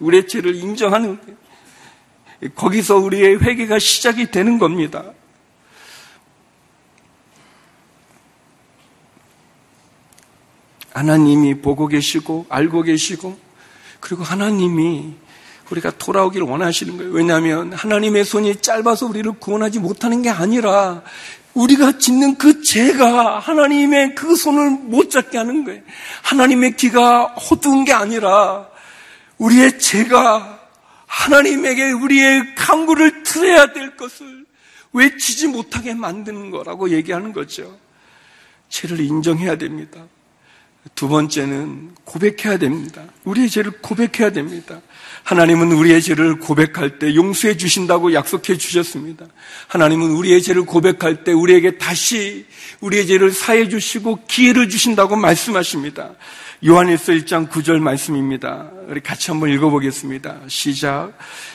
우리의 0.00 0.26
죄를 0.26 0.56
인정하는 0.56 1.20
거예요. 1.20 1.36
거기서 2.54 2.96
우리의 2.96 3.40
회개가 3.40 3.78
시작이 3.78 4.30
되는 4.30 4.58
겁니다. 4.58 5.12
하나님이 10.92 11.60
보고 11.60 11.86
계시고 11.86 12.46
알고 12.48 12.82
계시고 12.82 13.38
그리고 14.00 14.24
하나님이 14.24 15.14
우리가 15.70 15.92
돌아오기를 15.98 16.46
원하시는 16.46 16.96
거예요. 16.96 17.12
왜냐하면 17.12 17.72
하나님의 17.72 18.24
손이 18.24 18.62
짧아서 18.62 19.06
우리를 19.06 19.30
구원하지 19.38 19.80
못하는 19.80 20.22
게 20.22 20.30
아니라 20.30 21.02
우리가 21.54 21.98
짓는 21.98 22.36
그 22.36 22.62
죄가 22.62 23.38
하나님의 23.38 24.14
그 24.14 24.36
손을 24.36 24.70
못 24.70 25.10
잡게 25.10 25.38
하는 25.38 25.64
거예요. 25.64 25.82
하나님의 26.22 26.76
귀가 26.76 27.24
호두운 27.24 27.84
게 27.84 27.92
아니라 27.92 28.68
우리의 29.38 29.78
죄가 29.78 30.60
하나님에게 31.06 31.92
우리의 31.92 32.54
강구를 32.54 33.22
들어야 33.22 33.72
될 33.72 33.96
것을 33.96 34.44
외치지 34.92 35.48
못하게 35.48 35.94
만드는 35.94 36.50
거라고 36.50 36.90
얘기하는 36.90 37.32
거죠. 37.32 37.78
죄를 38.68 39.00
인정해야 39.00 39.56
됩니다. 39.56 40.04
두 40.94 41.08
번째는 41.08 41.94
고백해야 42.04 42.58
됩니다. 42.58 43.02
우리의 43.24 43.50
죄를 43.50 43.72
고백해야 43.80 44.30
됩니다. 44.30 44.80
하나님은 45.26 45.72
우리의 45.72 46.02
죄를 46.02 46.38
고백할 46.38 47.00
때 47.00 47.12
용서해 47.16 47.56
주신다고 47.56 48.14
약속해 48.14 48.56
주셨습니다. 48.56 49.26
하나님은 49.66 50.12
우리의 50.12 50.40
죄를 50.40 50.64
고백할 50.64 51.24
때 51.24 51.32
우리에게 51.32 51.78
다시 51.78 52.46
우리의 52.80 53.08
죄를 53.08 53.32
사해 53.32 53.68
주시고 53.68 54.20
기회를 54.28 54.68
주신다고 54.68 55.16
말씀하십니다. 55.16 56.12
요한일서 56.64 57.12
1장 57.14 57.50
9절 57.50 57.80
말씀입니다. 57.80 58.70
우리 58.86 59.00
같이 59.00 59.32
한번 59.32 59.50
읽어보겠습니다. 59.50 60.42
시작. 60.46 61.12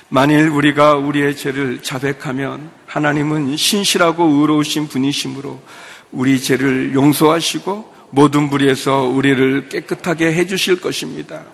만일 0.09 0.49
우리가 0.49 0.95
우리의 0.95 1.37
죄를 1.37 1.81
자백하면 1.81 2.71
하나님은 2.87 3.55
신실하고 3.55 4.25
의로우신 4.25 4.89
분이시므로 4.89 5.61
우리 6.11 6.41
죄를 6.41 6.93
용서하시고 6.93 7.93
모든 8.09 8.49
불의에서 8.49 9.03
우리를 9.03 9.69
깨끗하게 9.69 10.33
해주실 10.33 10.81
것입니다. 10.81 11.45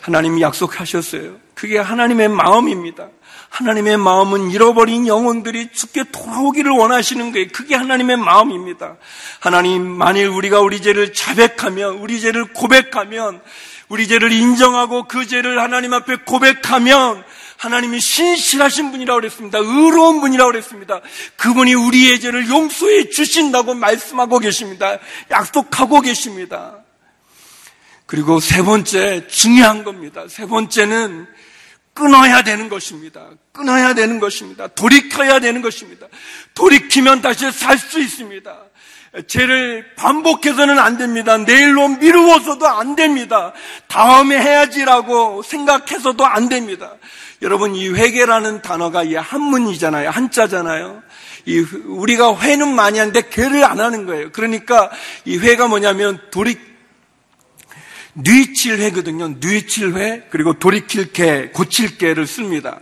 하나님이 0.00 0.42
약속하셨어요. 0.42 1.43
그게 1.54 1.78
하나님의 1.78 2.28
마음입니다. 2.28 3.08
하나님의 3.48 3.98
마음은 3.98 4.50
잃어버린 4.50 5.06
영혼들이 5.06 5.70
죽게 5.72 6.04
돌아오기를 6.10 6.72
원하시는 6.72 7.30
거예요. 7.32 7.46
그게 7.52 7.76
하나님의 7.76 8.16
마음입니다. 8.16 8.96
하나님, 9.38 9.86
만일 9.86 10.26
우리가 10.26 10.60
우리 10.60 10.82
죄를 10.82 11.12
자백하면, 11.12 11.98
우리 11.98 12.20
죄를 12.20 12.52
고백하면, 12.52 13.40
우리 13.88 14.08
죄를 14.08 14.32
인정하고 14.32 15.06
그 15.06 15.26
죄를 15.26 15.60
하나님 15.60 15.92
앞에 15.92 16.16
고백하면, 16.26 17.22
하나님이 17.56 18.00
신실하신 18.00 18.90
분이라고 18.90 19.20
그랬습니다. 19.20 19.58
의로운 19.58 20.20
분이라고 20.20 20.50
그랬습니다. 20.50 21.00
그분이 21.36 21.74
우리의 21.74 22.20
죄를 22.20 22.48
용서해 22.48 23.08
주신다고 23.08 23.74
말씀하고 23.74 24.40
계십니다. 24.40 24.98
약속하고 25.30 26.00
계십니다. 26.00 26.78
그리고 28.06 28.40
세 28.40 28.62
번째, 28.62 29.28
중요한 29.28 29.84
겁니다. 29.84 30.24
세 30.28 30.44
번째는 30.46 31.26
끊어야 31.94 32.42
되는 32.42 32.68
것입니다. 32.68 33.28
끊어야 33.52 33.94
되는 33.94 34.18
것입니다. 34.18 34.66
돌이켜야 34.68 35.38
되는 35.38 35.62
것입니다. 35.62 36.06
돌이키면 36.54 37.22
다시 37.22 37.50
살 37.52 37.78
수 37.78 38.00
있습니다. 38.00 38.56
죄를 39.28 39.94
반복해서는 39.94 40.78
안 40.80 40.98
됩니다. 40.98 41.36
내일로 41.38 41.86
미루어서도 41.88 42.66
안 42.66 42.96
됩니다. 42.96 43.52
다음에 43.86 44.36
해야지라고 44.36 45.42
생각해서도 45.42 46.26
안 46.26 46.48
됩니다. 46.48 46.94
여러분 47.40 47.76
이 47.76 47.88
회개라는 47.88 48.62
단어가 48.62 49.04
이 49.04 49.14
한문이잖아요. 49.14 50.10
한자잖아요. 50.10 51.02
이 51.46 51.58
우리가 51.58 52.36
회는 52.40 52.74
많이 52.74 52.98
하는데 52.98 53.28
괴를 53.28 53.64
안 53.64 53.78
하는 53.78 54.06
거예요. 54.06 54.32
그러니까 54.32 54.90
이 55.24 55.38
회가 55.38 55.68
뭐냐면 55.68 56.18
돌이 56.32 56.73
뉘칠회거든요. 58.14 59.36
뉘칠회 59.40 60.28
그리고 60.30 60.58
돌이킬게 60.58 61.50
고칠게를 61.50 62.26
씁니다. 62.26 62.80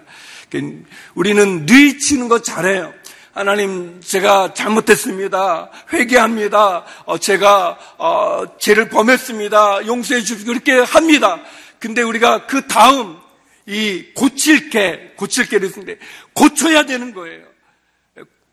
우리는 1.15 1.67
뉘치는 1.67 2.29
거 2.29 2.43
잘해요. 2.43 2.93
하나님, 3.35 4.01
제가 4.03 4.53
잘못했습니다. 4.53 5.71
회개합니다. 5.93 6.85
어, 7.07 7.19
제가 7.19 7.79
어, 7.97 8.59
죄를 8.59 8.91
범했습니다. 8.91 9.87
용서해 9.87 10.21
주시고 10.23 10.53
그렇게 10.53 10.73
합니다. 10.79 11.41
근데 11.79 12.03
우리가 12.03 12.47
그 12.47 12.67
다음 12.67 13.17
이 13.67 14.07
고칠게, 14.15 15.15
고칠게를 15.17 15.71
쓰는데 15.71 15.99
고쳐야 16.35 16.85
되는 16.85 17.15
거예요. 17.15 17.45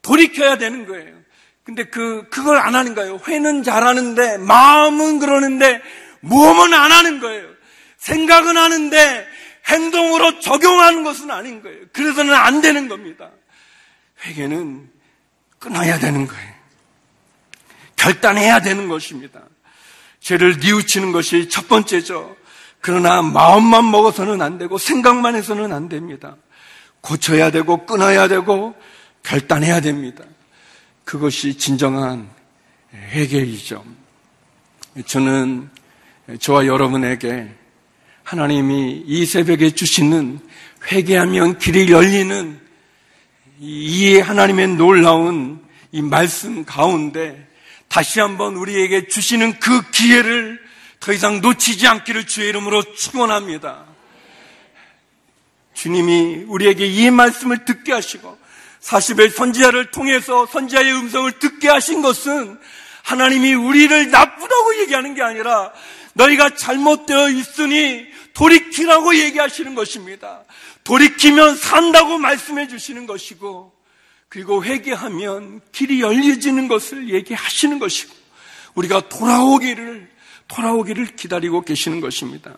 돌이켜야 0.02 0.58
되는 0.58 0.88
거예요. 0.88 1.14
근데 1.64 1.84
그, 1.84 2.28
그걸 2.30 2.58
안 2.58 2.74
하는 2.74 2.96
거예요. 2.96 3.20
회는 3.28 3.62
잘하는데, 3.62 4.40
마음은 4.40 5.20
그러는데, 5.20 5.82
몸은 6.22 6.74
안 6.74 6.92
하는 6.92 7.20
거예요. 7.20 7.48
생각은 7.98 8.58
하는데, 8.58 9.28
행동으로 9.68 10.40
적용하는 10.40 11.04
것은 11.04 11.32
아닌 11.32 11.62
거예요. 11.62 11.86
그래서는 11.94 12.34
안 12.34 12.62
되는 12.62 12.88
겁니다. 12.88 13.30
회개는 14.26 14.90
끊어야 15.60 16.00
되는 16.00 16.28
거예요. 16.28 16.54
결단해야 17.96 18.62
되는 18.62 18.88
것입니다. 18.88 19.42
죄를 20.20 20.58
뉘우치는 20.60 21.12
것이 21.12 21.50
첫 21.50 21.68
번째죠. 21.68 22.36
그러나 22.82 23.22
마음만 23.22 23.92
먹어서는 23.92 24.42
안 24.42 24.58
되고 24.58 24.78
생각만 24.78 25.36
해서는 25.36 25.74
안 25.74 25.90
됩니다. 25.90 26.36
고쳐야 27.02 27.52
되고 27.52 27.86
끊어야 27.86 28.28
되고 28.28 28.76
결단해야 29.24 29.82
됩니다. 29.82 30.24
그것이 31.04 31.58
진정한 31.58 32.30
회개이죠. 32.94 33.84
저는 35.06 35.70
저와 36.38 36.68
여러분에게 36.68 37.50
하나님이 38.24 39.04
이 39.08 39.26
새벽에 39.26 39.72
주시는 39.72 40.40
회개하면 40.92 41.58
길이 41.58 41.92
열리는 41.92 42.60
이 43.60 44.20
하나님의 44.20 44.76
놀라운 44.76 45.60
이 45.92 46.04
말씀 46.04 46.64
가운데 46.66 47.48
다시 47.88 48.20
한번 48.20 48.56
우리에게 48.56 49.08
주시는 49.08 49.60
그 49.60 49.90
기회를 49.90 50.60
더 51.00 51.12
이상 51.14 51.42
놓치지 51.42 51.88
않기를 51.88 52.28
주의 52.28 52.50
이름으로 52.50 52.94
축원합니다. 52.94 53.86
주님이 55.74 56.44
우리에게 56.48 56.86
이 56.86 57.10
말씀을 57.10 57.66
듣게 57.66 57.92
하시고 57.92 58.38
40일 58.82 59.32
선지자를 59.32 59.92
통해서 59.92 60.46
선지자의 60.46 60.94
음성을 60.94 61.32
듣게 61.40 61.70
하신 61.70 62.04
것은 62.04 62.60
하나님이 63.04 63.54
우리를 63.56 64.12
나쁘다고 64.12 64.80
얘기하는 64.82 65.16
게 65.16 65.24
아니라 65.24 65.72
너희가 66.14 66.55
잘못되어 66.55 67.30
있으니 67.30 68.07
돌이키라고 68.34 69.18
얘기하시는 69.18 69.76
것입니다. 69.76 70.43
돌이키면 70.84 71.55
산다고 71.55 72.18
말씀해 72.18 72.68
주시는 72.68 73.05
것이고 73.05 73.72
그리고 74.30 74.64
회개하면 74.64 75.62
길이 75.72 76.01
열려지는 76.01 76.68
것을 76.68 77.10
얘기하시는 77.10 77.78
것이고 77.80 78.14
우리가 78.76 79.10
돌아오기를 79.10 80.10
돌아오기를 80.47 81.16
기다리고 81.16 81.62
계시는 81.62 82.01
것입니다. 82.01 82.55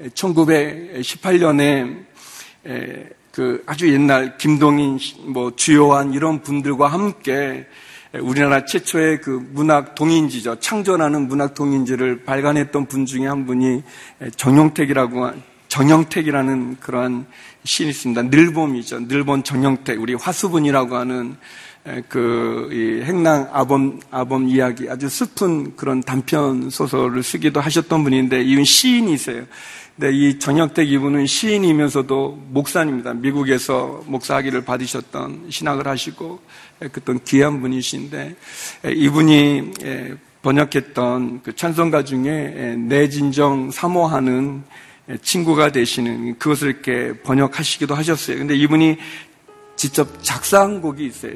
1918년에 0.00 2.04
그 3.30 3.62
아주 3.66 3.92
옛날 3.92 4.38
김동인, 4.38 4.98
뭐 5.26 5.54
주요한 5.56 6.14
이런 6.14 6.42
분들과 6.42 6.88
함께 6.88 7.66
우리나라 8.20 8.64
최초의 8.64 9.20
그 9.20 9.44
문학 9.52 9.94
동인지죠. 9.94 10.60
창조라는 10.60 11.26
문학 11.26 11.54
동인지를 11.54 12.24
발간했던 12.24 12.86
분 12.86 13.06
중에 13.06 13.26
한 13.26 13.44
분이 13.46 13.82
정영택이라고 14.36 15.32
정영택이라는 15.68 16.76
그러한 16.78 17.26
시인이 17.64 17.90
있습니다. 17.90 18.22
늘봄이죠. 18.22 19.00
늘봄 19.00 19.42
정영택. 19.42 20.00
우리 20.00 20.14
화수분이라고 20.14 20.94
하는 20.94 21.36
그 22.08 23.02
행랑 23.04 23.50
아범 23.52 24.00
아범 24.10 24.48
이야기 24.48 24.88
아주 24.88 25.08
슬픈 25.08 25.74
그런 25.76 26.00
단편 26.00 26.70
소설을 26.70 27.22
쓰기도 27.22 27.60
하셨던 27.60 28.04
분인데 28.04 28.42
이분 28.42 28.64
시인이세요. 28.64 29.44
근데 29.96 30.12
이 30.12 30.38
정혁택 30.38 30.90
이분은 30.90 31.26
시인이면서도 31.26 32.46
목사입니다. 32.50 33.14
미국에서 33.14 34.02
목사학위를 34.06 34.64
받으셨던 34.64 35.46
신학을 35.50 35.86
하시고 35.86 36.40
그떤 36.92 37.22
귀한 37.24 37.60
분이신데 37.60 38.36
이분이 38.94 39.72
번역했던 40.42 41.42
그 41.42 41.56
찬송가 41.56 42.04
중에 42.04 42.76
내 42.78 43.08
진정 43.08 43.70
사모하는 43.70 44.62
친구가 45.22 45.72
되시는 45.72 46.38
그것을 46.38 46.68
이렇게 46.68 47.12
번역하시기도 47.22 47.94
하셨어요. 47.94 48.38
근데 48.38 48.54
이분이 48.56 48.96
직접 49.76 50.22
작사한 50.22 50.80
곡이 50.80 51.06
있어요. 51.06 51.34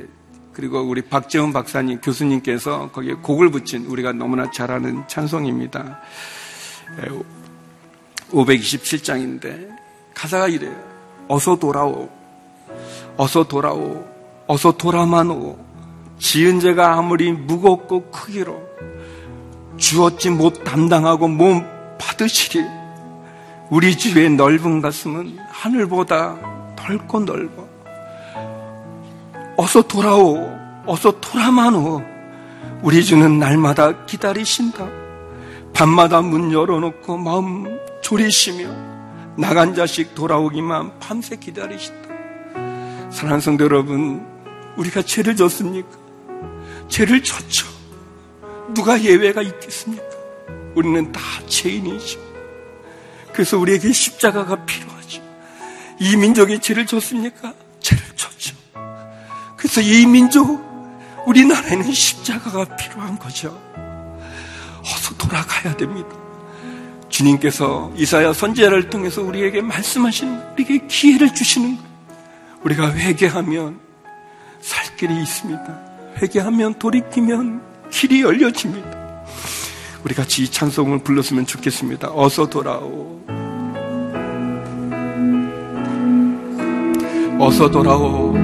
그리고 0.52 0.80
우리 0.80 1.02
박재훈 1.02 1.52
박사님 1.52 2.00
교수님께서 2.00 2.90
거기에 2.90 3.14
곡을 3.14 3.50
붙인 3.50 3.86
우리가 3.86 4.12
너무나 4.12 4.50
잘 4.50 4.70
아는 4.70 5.02
찬송입니다. 5.06 6.00
527장인데 8.30 9.68
가사가 10.14 10.48
이래요. 10.48 10.74
어서 11.28 11.56
돌아오. 11.56 12.10
어서 13.16 13.46
돌아오. 13.46 14.17
어서 14.48 14.72
돌아만 14.72 15.30
오. 15.30 15.58
지은 16.18 16.58
죄가 16.58 16.94
아무리 16.94 17.30
무겁고 17.30 18.10
크기로 18.10 18.58
주었지 19.76 20.30
못 20.30 20.64
담당하고 20.64 21.28
몸 21.28 21.64
받으시리. 21.98 22.64
우리 23.70 23.96
주의 23.96 24.30
넓은 24.30 24.80
가슴은 24.80 25.36
하늘보다 25.50 26.36
넓고 26.76 27.20
넓어. 27.20 27.68
어서 29.58 29.82
돌아오, 29.82 30.50
어서 30.86 31.12
돌아마노. 31.20 32.02
우리 32.82 33.04
주는 33.04 33.38
날마다 33.38 34.06
기다리신다. 34.06 34.88
밤마다 35.74 36.22
문 36.22 36.52
열어놓고 36.52 37.18
마음 37.18 37.78
졸이시며 38.00 38.68
나간 39.36 39.74
자식 39.74 40.14
돌아오기만 40.14 40.98
밤새 41.00 41.36
기다리신다. 41.36 42.08
사랑하는 43.10 43.40
성도 43.40 43.64
여러분, 43.64 44.37
우리가 44.78 45.02
죄를 45.02 45.36
졌습니까? 45.36 45.88
죄를 46.88 47.22
졌죠. 47.22 47.66
누가 48.72 49.02
예외가 49.02 49.42
있겠습니까? 49.42 50.04
우리는 50.74 51.10
다 51.10 51.20
죄인이죠. 51.46 52.20
그래서 53.32 53.58
우리에게 53.58 53.92
십자가가 53.92 54.64
필요하죠. 54.64 55.22
이 56.00 56.16
민족이 56.16 56.60
죄를 56.60 56.86
졌습니까? 56.86 57.54
죄를 57.80 58.04
졌죠. 58.14 58.54
그래서 59.56 59.80
이 59.80 60.06
민족, 60.06 60.60
우리나라에는 61.26 61.92
십자가가 61.92 62.76
필요한 62.76 63.18
거죠. 63.18 63.60
어서 64.80 65.16
돌아가야 65.16 65.76
됩니다. 65.76 66.08
주님께서 67.08 67.92
이사야 67.96 68.32
선지자를 68.32 68.90
통해서 68.90 69.22
우리에게 69.22 69.60
말씀하시는 69.60 70.52
우리에게 70.52 70.86
기회를 70.86 71.34
주시는 71.34 71.76
거예요. 71.76 71.88
우리가 72.62 72.94
회개하면 72.94 73.87
살 74.60 74.96
길이 74.96 75.22
있습니다. 75.22 75.78
회개하면 76.20 76.78
돌이키면 76.78 77.62
길이 77.90 78.22
열려집니다. 78.22 78.98
우리 80.04 80.14
같이 80.14 80.42
이 80.42 80.48
찬송을 80.50 81.00
불렀으면 81.00 81.46
좋겠습니다. 81.46 82.10
어서 82.12 82.48
돌아오. 82.48 83.20
어서 87.40 87.70
돌아오. 87.70 88.34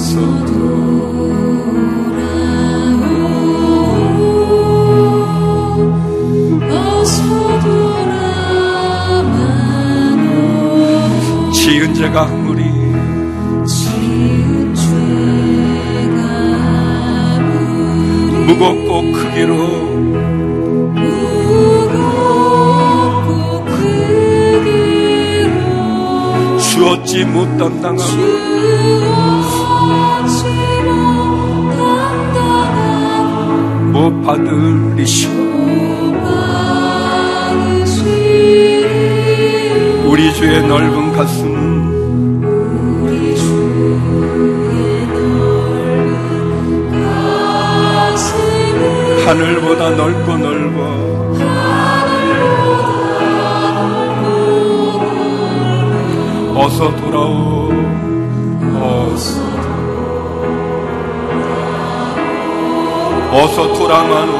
어서 0.00 0.20
돌아오 0.46 1.30
어서 6.70 7.60
돌아와오 7.60 8.30
지은 11.52 11.92
죄가 11.94 12.22
아무리 12.22 12.69
무겁고 18.50 19.12
크기로. 19.12 19.54
무겁고 21.54 22.04
크기로. 23.64 25.54
주었지 26.58 27.24
못 27.26 27.56
담당하고 27.56 28.02
주었지 29.86 30.44
못한다고 30.84 32.40
못 33.92 34.22
받으리시오. 34.22 35.30
우리 40.08 40.34
주의 40.34 40.60
넓은 40.66 41.12
가슴 41.12 41.79
하늘보다 49.30 49.90
넓고 49.90 50.36
넓어. 50.38 50.80
어서 56.56 56.96
돌아오. 56.96 57.70
어서 58.74 59.40
어서 63.30 63.72
돌아마노. 63.74 64.32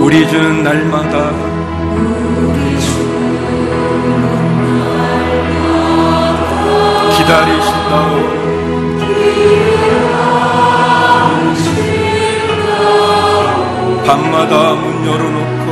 우리 0.00 0.26
주는 0.26 0.62
날마다 0.62 1.51
기다리신다오. 7.22 8.42
밤마다 14.04 14.74
문 14.74 15.06
열어놓고 15.06 15.66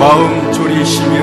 마음 0.00 0.52
졸이시며 0.52 1.14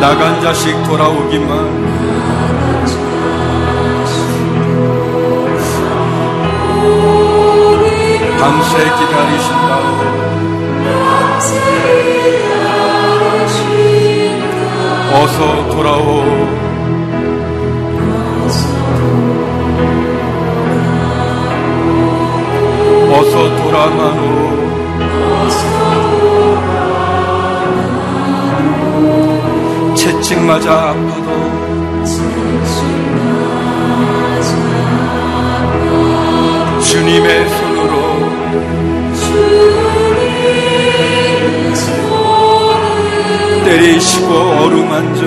나간 0.00 0.40
자식 0.40 0.82
돌아오기만 0.82 1.92
밤새 8.42 8.76
기다리신다오 8.76 9.86
어서 15.14 15.68
돌아오. 15.68 16.02
어서 23.12 23.34
돌아마노. 23.62 24.20
채찍 29.94 30.40
맞아 30.40 30.90
아파도. 30.90 31.28
주님의 36.80 37.61
때리시고 43.64 44.34
어루만져 44.34 45.22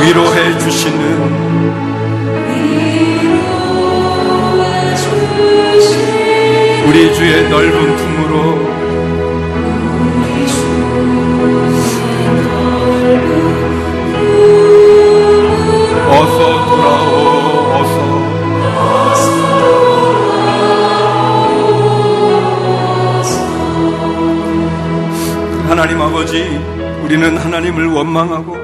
위로해 0.00 0.58
주시는 0.58 1.52
우리 6.88 7.14
주의 7.14 7.48
넓은 7.48 7.96
품으로 7.96 8.71
하나님 25.82 26.00
아버지 26.00 26.40
우리는 27.02 27.36
하나님을 27.36 27.88
원망하고 27.88 28.56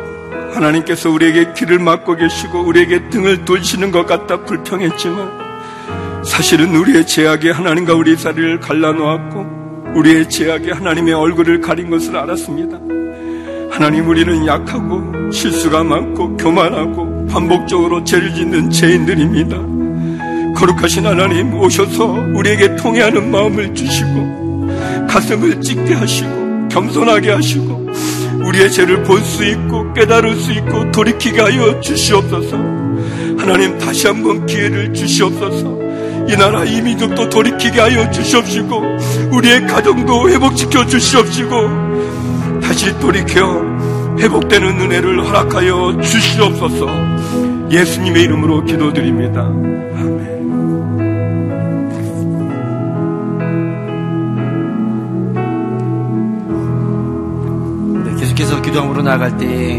하나님께서 0.55 1.11
우리에게 1.11 1.53
길을 1.53 1.81
막고 1.81 2.15
계시고 2.15 2.61
우리에게 2.61 3.09
등을 3.11 3.45
돌시는 3.45 3.91
것 3.91 4.07
같다 4.07 4.45
불평했지만 4.45 6.25
사실은 6.25 6.77
우리의 6.77 7.09
죄악이 7.09 7.51
하나님과 7.51 7.95
우리 7.95 8.15
사리를 8.17 8.61
갈라놓았고 8.61 9.95
우리의 9.97 10.31
죄악이 10.31 10.71
하나님의 10.71 11.15
얼굴을 11.15 11.61
가린 11.61 11.91
것을 11.91 12.17
알았습니다. 12.17 12.79
하나님 13.69 14.09
우리는 14.09 14.47
약하고 14.47 15.33
실수가 15.33 15.83
많고 15.83 16.37
교만하고 16.37 17.27
반복적으로 17.27 18.05
죄를 18.05 18.33
짓는 18.33 18.71
죄인들입니다. 18.71 20.55
거룩하신 20.55 21.05
하나님 21.05 21.53
오셔서 21.53 22.13
우리에게 22.37 22.77
통해하는 22.77 23.29
마음을 23.29 23.75
주시고 23.75 24.69
가슴을 25.11 25.61
찢게 25.61 25.95
하시고 25.95 26.38
겸손하게 26.69 27.31
하시고 27.31 27.89
우리의 28.47 28.71
죄를 28.73 29.03
볼 29.03 29.21
수 29.23 29.45
있고 29.45 29.93
깨달을 29.95 30.37
수 30.37 30.53
있고 30.53 30.91
돌이키게 30.93 31.41
하여 31.41 31.81
주시옵소서. 31.81 32.57
하나님 33.39 33.79
다시 33.79 34.07
한번 34.07 34.47
기회를 34.47 34.93
주시옵소서. 34.95 35.79
이 36.29 36.37
나라 36.37 36.65
이 36.65 36.81
민족도 36.83 37.29
돌이키게 37.31 37.81
하여 37.81 38.11
주시옵시고 38.11 38.83
우리의 39.33 39.67
가정도 39.67 40.29
회복시켜 40.29 40.87
주시옵시고 40.87 42.61
다시 42.63 42.99
돌이켜 42.99 43.63
회복되는 44.19 44.81
은혜를 44.81 45.25
허락하여 45.27 46.01
주시옵소서. 46.03 46.87
예수님의 47.71 48.23
이름으로 48.25 48.65
기도드립니다. 48.65 49.43
아멘. 49.43 50.58
네, 58.39 58.45
계속해서 58.45 58.63
기도함으로 58.63 59.03
나아갈 59.03 59.37
때 59.37 59.79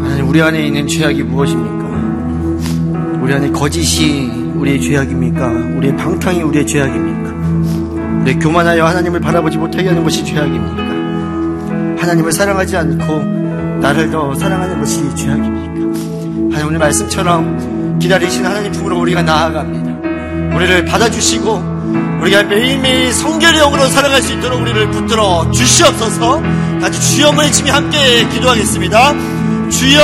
하나님 0.00 0.26
우리 0.26 0.40
안에 0.40 0.66
있는 0.66 0.86
죄악이 0.86 1.22
무엇입니까? 1.22 3.20
우리 3.20 3.34
안에 3.34 3.50
거짓이 3.50 4.30
우리의 4.54 4.80
죄악입니까? 4.80 5.46
우리의 5.76 5.94
방탕이 5.98 6.40
우리의 6.40 6.66
죄악입니까? 6.66 8.22
우리 8.22 8.38
교만하여 8.38 8.86
하나님을 8.86 9.20
바라보지 9.20 9.58
못하게 9.58 9.88
하는 9.88 10.02
것이 10.02 10.24
죄악입니까? 10.24 10.82
하나님을 12.00 12.32
사랑하지 12.32 12.74
않고 12.74 13.18
나를 13.82 14.10
더 14.10 14.34
사랑하는 14.34 14.80
것이 14.80 15.14
죄악입니까? 15.14 15.72
하나님 16.52 16.68
오늘 16.68 16.78
말씀처럼 16.78 17.98
기다리신 17.98 18.46
하나님 18.46 18.72
품으로 18.72 18.98
우리가 18.98 19.20
나아갑니다. 19.20 20.56
우리를 20.56 20.86
받아주시고 20.86 21.71
우리가 22.22 22.44
매일매일 22.44 23.12
성결의 23.12 23.60
영으로 23.60 23.86
살아갈 23.88 24.22
수 24.22 24.32
있도록 24.32 24.60
우리를 24.60 24.90
붙들어 24.90 25.50
주시옵소서 25.50 26.40
같이 26.80 27.00
주여 27.00 27.32
의침이 27.36 27.70
함께 27.70 28.28
기도하겠습니다. 28.28 29.14
주여 29.70 30.02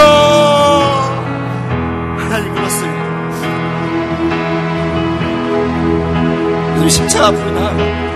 하나님 2.19 2.55
그렇습니다. 2.55 2.99
우리 6.81 6.91
십자가 6.91 7.31
나아가 7.31 8.09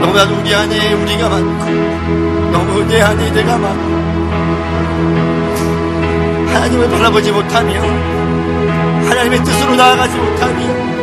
너무나도 0.00 0.36
우리 0.40 0.54
안에 0.54 0.92
우리가 0.92 1.28
많고 1.28 1.64
너무 2.52 2.84
내 2.84 3.00
안에 3.00 3.30
내가 3.30 3.58
많고 3.58 4.04
하나님을 6.52 6.88
바라보지 6.88 7.32
못하며 7.32 8.23
하나님의 9.08 9.44
뜻으로 9.44 9.76
나아가지 9.76 10.16
못하며 10.16 10.94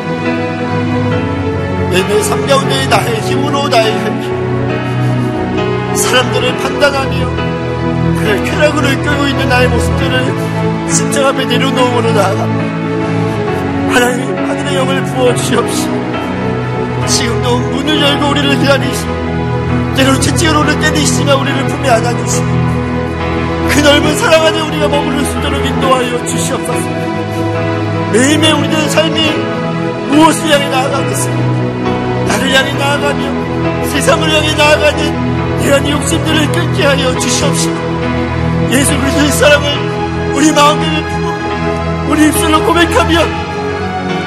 내삶 1.92 2.48
가운데 2.48 2.88
나의 2.88 3.22
힘으로 3.22 3.68
나의 3.68 3.92
힘 3.92 4.22
사람들을 5.96 6.58
판단하며 6.58 7.52
그를 8.20 8.44
쾌락으로 8.44 8.90
이끌고 8.90 9.28
있는 9.28 9.48
나의 9.50 9.68
모습들을 9.68 10.90
십자가 10.90 11.30
앞에 11.30 11.46
내려놓음으로 11.46 12.12
나아가 12.14 12.42
하나님 13.94 14.36
하늘의 14.38 14.76
영을 14.76 15.04
부어주시옵시고 15.04 16.12
지금도 17.08 17.58
문을 17.58 18.02
열고 18.02 18.30
우리를 18.30 18.60
기다리시고 18.60 19.12
때로는 19.96 20.22
채찍으로는 20.22 20.80
때리시지만 20.80 21.36
우리를 21.38 21.68
품에 21.68 21.90
안아주시고 21.90 22.46
그 23.70 23.80
넓은 23.80 24.18
사랑 24.18 24.46
안에 24.46 24.62
우리가 24.62 24.88
머무를 24.88 25.26
수 25.26 25.38
있도록 25.40 25.66
인도하여 25.66 26.26
주시옵소서 26.26 27.11
매일매일 28.12 28.54
우리들의 28.54 28.90
삶이 28.90 29.22
무엇을 30.12 30.52
향해 30.52 30.70
나아가겠습니까? 30.70 31.52
나를 32.28 32.54
향해 32.56 32.74
나아가며 32.74 33.88
세상을 33.90 34.30
향해 34.30 34.54
나아가는 34.56 35.62
이런 35.64 35.90
욕심들을 35.90 36.52
끊게 36.52 36.84
하여 36.86 37.18
주시옵시고 37.20 37.76
예수 38.72 38.98
그리스도의 39.00 39.32
사랑을 39.32 40.34
우리 40.34 40.52
마음에 40.52 41.04
품고 41.04 42.12
우리 42.12 42.28
입술로 42.28 42.66
고백하며 42.66 43.20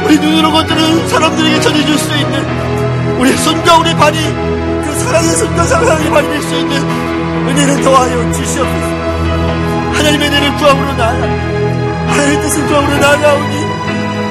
우리 0.04 0.18
눈으로 0.18 0.52
거두는 0.52 1.08
사람들에게 1.08 1.60
전해줄 1.60 1.98
수 1.98 2.14
있는 2.16 3.18
우리 3.18 3.36
손과 3.36 3.78
우리 3.78 3.94
발이 3.94 4.18
그 4.18 4.98
사랑의 5.00 5.30
손과 5.30 5.64
사랑의 5.64 6.10
발이 6.10 6.28
될 6.28 6.42
수 6.42 6.54
있는 6.56 6.76
은혜를 7.48 7.82
더하여 7.82 8.32
주시옵소서. 8.32 8.94
하나님의 9.94 10.28
은혜를 10.28 10.54
구함으로 10.56 10.92
나아가 10.94 11.26
하나님의 12.08 12.42
뜻을 12.42 12.66
구함으로 12.66 12.96
나아가오니 12.98 13.63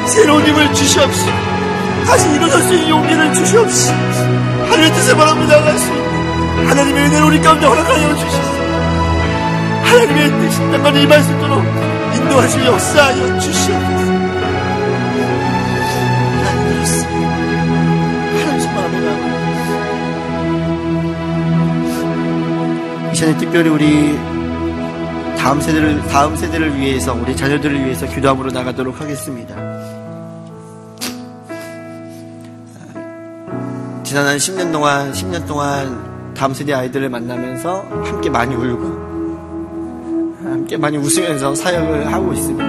새로운 0.08 0.46
힘을 0.46 0.74
주시옵시고 0.74 1.32
다시 2.06 2.30
일어설 2.32 2.62
수 2.62 2.74
있는 2.74 2.90
용기를 2.90 3.34
주시옵시고 3.34 3.96
하나님의 3.96 4.94
뜻을 4.94 5.16
수 5.78 5.92
있는 5.92 6.68
하나님의 6.68 7.06
은혜를 7.06 7.26
우리 7.26 7.42
가운데 7.42 7.66
허락하여 7.66 8.16
주시옵소서. 8.16 8.64
하나님의 9.84 10.32
뜻이 10.42 10.60
땅까지 10.60 11.02
임할 11.04 11.24
수 11.24 11.32
있도록 11.34 11.64
인도하시고 12.16 12.66
역사하여 12.66 13.40
주시옵소서. 13.40 14.14
시간에 23.14 23.38
특별히 23.38 23.70
우리 23.70 24.18
다음 25.38 25.62
세대를 25.62 26.02
다음 26.08 26.36
세대를 26.36 26.78
위해서 26.78 27.14
우리 27.14 27.36
자녀들을 27.36 27.86
위해서 27.86 28.08
기도함으로 28.08 28.52
나가도록 28.52 29.00
하겠습니다. 29.00 29.63
지난 34.14 34.28
한 34.28 34.38
10년 34.38 34.72
동안 34.72 35.12
10년 35.12 35.48
동안 35.48 36.34
다음 36.36 36.54
세대 36.54 36.72
아이들을 36.72 37.10
만나면서 37.10 37.84
함께 38.04 38.30
많이 38.30 38.54
울고 38.54 38.84
함께 40.44 40.78
많이 40.78 40.98
웃으면서 40.98 41.56
사역을 41.56 42.14
하고 42.14 42.32
있습니다. 42.32 42.64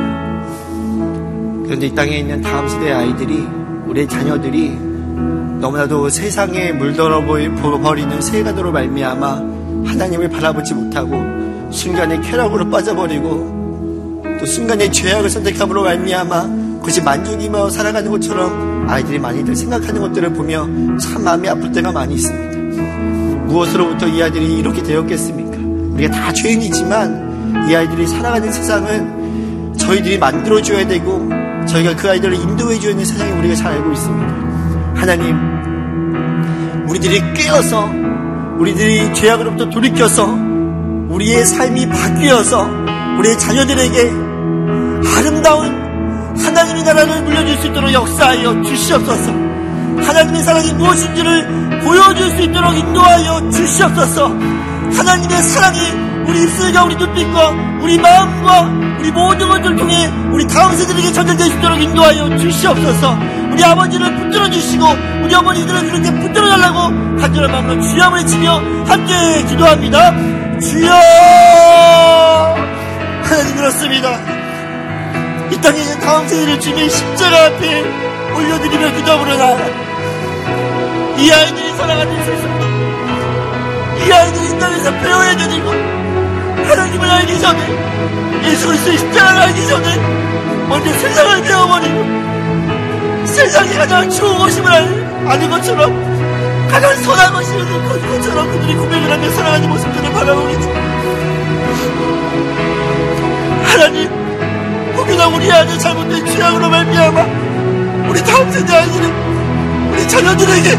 그런데 1.66 1.86
이 1.86 1.94
땅에 1.94 2.20
있는 2.20 2.40
다음 2.40 2.66
세대 2.66 2.92
아이들이 2.92 3.46
우리 3.86 4.08
자녀들이 4.08 4.70
너무나도 5.60 6.08
세상에 6.08 6.72
물들어 6.72 7.20
버리는 7.22 8.22
세가도로 8.22 8.72
말미암아 8.72 9.26
하나님을 9.84 10.30
바라보지 10.30 10.72
못하고 10.72 11.70
순간에 11.70 12.22
쾌락으로 12.22 12.70
빠져버리고 12.70 14.22
또 14.40 14.46
순간에 14.46 14.90
죄악을 14.90 15.28
선택함으로 15.28 15.82
말미암아 15.82 16.63
그것이 16.84 17.00
만족이며 17.00 17.70
살아가는 17.70 18.10
것처럼 18.10 18.86
아이들이 18.90 19.18
많이들 19.18 19.56
생각하는 19.56 20.02
것들을 20.02 20.34
보며 20.34 20.68
참 20.98 21.24
마음이 21.24 21.48
아플 21.48 21.72
때가 21.72 21.90
많이 21.90 22.14
있습니다. 22.14 23.46
무엇으로부터 23.46 24.06
이 24.06 24.22
아이들이 24.22 24.58
이렇게 24.58 24.82
되었겠습니까? 24.82 25.94
우리가 25.94 26.14
다 26.14 26.30
죄인이지만 26.34 27.70
이 27.70 27.74
아이들이 27.74 28.06
살아가는 28.06 28.52
세상은 28.52 29.72
저희들이 29.78 30.18
만들어줘야 30.18 30.86
되고 30.86 31.26
저희가 31.66 31.96
그 31.96 32.10
아이들을 32.10 32.34
인도해줘야 32.34 32.92
하는 32.92 33.02
세상에 33.02 33.32
우리가 33.32 33.54
잘 33.54 33.72
알고 33.72 33.90
있습니다. 33.90 34.34
하나님, 34.94 36.84
우리들이 36.86 37.32
깨어서 37.32 37.88
우리들이 38.58 39.14
죄악으로부터 39.14 39.70
돌이켜서 39.70 40.26
우리의 41.08 41.46
삶이 41.46 41.88
바뀌어서 41.88 42.68
우리의 43.18 43.38
자녀들에게 43.38 44.12
아름다운 45.16 45.83
하나님의 46.42 46.82
나라를 46.82 47.22
물려줄 47.22 47.56
수 47.58 47.66
있도록 47.68 47.92
역사하여 47.92 48.62
주시옵소서. 48.62 49.32
하나님의 50.06 50.42
사랑이 50.42 50.72
무엇인지를 50.74 51.80
보여줄 51.84 52.30
수 52.30 52.42
있도록 52.42 52.76
인도하여 52.76 53.50
주시옵소서. 53.50 54.28
하나님의 54.96 55.42
사랑이 55.42 55.78
우리 56.26 56.42
입술과 56.42 56.84
우리 56.84 56.96
눈빛과 56.96 57.50
우리 57.82 57.98
마음과 57.98 58.62
우리 58.98 59.10
모든 59.10 59.48
것들을 59.48 59.76
통해 59.76 60.10
우리 60.32 60.46
다음 60.46 60.74
세대에게 60.74 61.12
전달될 61.12 61.46
수 61.48 61.58
있도록 61.58 61.80
인도하여 61.80 62.38
주시옵소서. 62.38 63.18
우리 63.52 63.62
아버지를 63.62 64.14
붙들어 64.16 64.50
주시고 64.50 64.84
우리 65.22 65.34
어머니들을 65.34 65.90
그렇게 65.90 66.10
붙들어 66.12 66.48
달라고 66.48 67.16
간절한 67.18 67.52
마음으로 67.52 67.80
주여 67.82 68.10
외치며 68.10 68.56
함께 68.86 69.44
기도합니다. 69.44 70.12
주여 70.60 70.92
하나님 73.22 73.56
그렇습니다. 73.56 74.43
이 75.50 75.60
땅에 75.60 75.80
있는 75.80 76.00
다음 76.00 76.26
세대를 76.26 76.58
주님의 76.60 76.90
십자가 76.90 77.46
앞에 77.46 77.82
올려드리며 78.34 78.92
기도하므로 78.96 79.36
나아가 79.36 79.64
이 81.18 81.30
아이들이 81.30 81.72
살아가는 81.76 82.24
세상 82.24 82.54
이 84.06 84.12
아이들이 84.12 84.48
이 84.48 84.58
땅에서 84.58 84.90
배워야 84.92 85.36
되는 85.36 85.64
것 85.64 85.94
하나님을 86.68 87.10
알기 87.10 87.40
전에 87.40 87.60
예수 88.44 88.66
그리스도의 88.66 88.98
십자가를 88.98 89.42
알기 89.42 89.66
전에 89.66 89.96
먼저 90.68 90.92
세상을 90.92 91.42
배워버리고 91.42 93.26
세상이 93.26 93.74
가장 93.74 94.10
좋은 94.10 94.38
것임을 94.38 94.72
아는 95.28 95.50
것처럼 95.50 96.68
가장 96.68 96.94
선한 96.96 97.32
것임을 97.32 97.64
것처럼 98.08 98.50
그들이 98.50 98.74
고백을 98.74 99.12
하며 99.12 99.30
살아가는 99.30 99.68
모습들을 99.68 100.12
바라보겠죠. 100.12 100.72
하나님, 103.64 104.23
혹여나 105.24 105.26
우리 105.28 105.50
아들 105.50 105.78
잘못된 105.78 106.26
취향으로 106.26 106.68
말미암아 106.68 108.08
우리 108.08 108.22
다음 108.24 108.50
세대 108.50 108.74
아이들은 108.74 109.92
우리 109.92 110.08
자녀들에게 110.08 110.70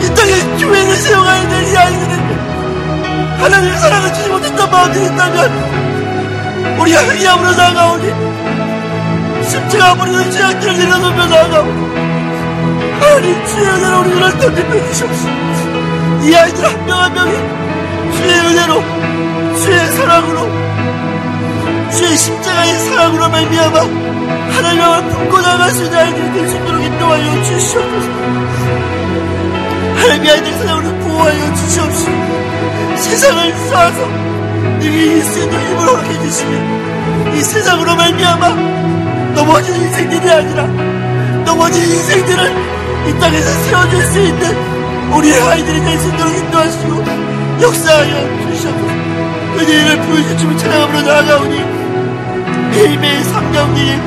이 0.00 0.14
땅에 0.14 0.58
교회를 0.58 0.96
세워가야 0.96 1.48
될 1.48 1.66
이 1.66 1.76
아이들에게 1.76 2.36
하나님의 3.38 3.78
사랑을 3.78 4.12
주지 4.14 4.28
못했던 4.30 4.70
마음이 4.70 5.04
있다면 5.04 6.78
우리가 6.80 7.02
회개함으로 7.04 7.52
나아가오니 7.52 9.44
십자가 9.48 9.94
버리는 9.94 10.30
죄악들을 10.30 10.78
내려놓으며 10.78 11.26
나아가고 11.26 11.68
하나님 13.00 13.46
주의 13.46 13.66
은혜로 13.66 14.00
우리 14.00 14.10
눈을 14.10 14.38
던지며 14.38 14.86
주시옵소서 14.88 15.28
이 16.24 16.34
아이들 16.34 16.64
한 16.64 16.86
명 16.86 16.96
한 17.02 17.12
명이 17.14 17.32
주의 18.16 18.38
은혜로 18.40 18.82
주의 19.56 19.86
사랑으로 19.92 20.65
주의 21.96 22.16
십자가의 22.16 22.78
사랑으로 22.78 23.28
말미암아 23.30 23.78
하나님을 23.80 25.08
품고 25.08 25.40
나갈 25.40 25.70
수 25.70 25.84
있는 25.84 25.98
아이들이 25.98 26.32
될 26.32 26.48
수 26.48 26.56
있도록 26.56 26.84
인도하여 26.84 27.42
주시옵소서. 27.42 28.10
하나님의 29.96 30.30
아이들 30.30 30.52
사랑으로 30.52 30.94
보호하여 30.98 31.54
주시옵소서. 31.54 32.10
세상을 32.96 33.54
이기 34.82 35.22
수 35.22 35.38
있는 35.40 35.58
힘을 35.58 35.78
허락해 35.88 36.20
주시며 36.20 37.34
이 37.34 37.40
세상으로 37.42 37.96
말미암아 37.96 38.48
넘어진 39.34 39.74
인생들이 39.76 40.30
아니라 40.30 40.64
넘어진 41.44 41.82
인생들을 41.82 43.08
이 43.08 43.18
땅에서 43.18 43.50
세워줄 43.64 44.02
수 44.02 44.20
있는 44.20 45.12
우리의 45.12 45.40
아이들이 45.40 45.80
될 45.80 45.98
수 45.98 46.08
있도록 46.08 46.36
인도하시고 46.36 47.04
역사하여 47.62 48.50
주시옵소서. 48.50 48.86
은혜를 49.56 50.02
보여주시면 50.02 50.58
찬양함으로 50.58 51.02
나아가오니 51.02 51.75
매일매일 52.76 53.24
삼가운데 53.24 54.00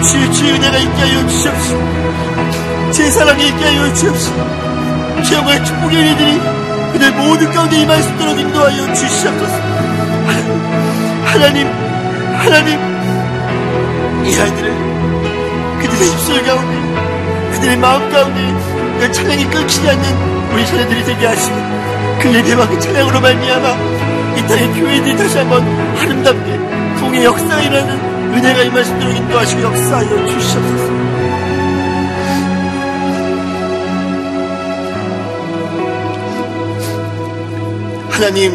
주의 0.00 0.32
주의 0.32 0.52
은혜가 0.52 0.78
있게 0.78 0.96
하여 0.96 1.26
주시옵시고 1.26 2.92
제 2.92 3.10
사랑이 3.10 3.48
있게 3.48 3.64
하여 3.64 3.92
주시옵시고 3.92 4.36
기영과 5.24 5.64
축복의 5.64 5.98
은혜들이 5.98 6.40
그들 6.92 7.12
모든 7.12 7.50
가운데 7.50 7.80
임할 7.80 8.00
수 8.00 8.12
있도록 8.12 8.38
인도하여 8.38 8.94
주시옵소서. 8.94 9.56
하나님 11.24 11.66
하나님 12.36 12.78
이 14.24 14.36
아이들을 14.38 15.80
그들의 15.80 16.08
입술 16.08 16.44
가운데 16.44 17.54
그들의 17.54 17.76
마음 17.78 18.08
가운데 18.12 18.40
그 19.00 19.10
찬양이 19.10 19.44
끊기지 19.50 19.88
않는 19.88 20.52
우리 20.52 20.64
자녀들이 20.64 21.04
되게 21.04 21.26
하시고 21.26 21.56
그 22.20 22.32
예배와 22.32 22.68
그 22.68 22.78
찬양으로 22.78 23.20
말미암아 23.20 23.68
이 24.36 24.46
땅의 24.46 24.74
교회들이 24.74 25.16
다시 25.16 25.38
한번 25.38 25.64
아름답게 25.98 26.75
역사가 27.26 27.60
일어나는 27.62 28.34
은혜가 28.34 28.62
있도록 28.62 29.16
인도하시고 29.16 29.62
역사하여 29.62 30.26
주시옵소서 30.26 30.96
하나님 38.10 38.52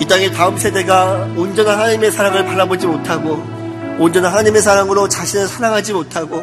이 0.00 0.04
땅의 0.06 0.32
다음 0.32 0.56
세대가 0.56 1.28
온전한 1.36 1.78
하나님의 1.78 2.10
사랑을 2.12 2.44
바라보지 2.44 2.86
못하고 2.86 3.42
온전한 3.98 4.32
하나님의 4.32 4.62
사랑으로 4.62 5.08
자신을 5.08 5.46
사랑하지 5.46 5.92
못하고 5.92 6.42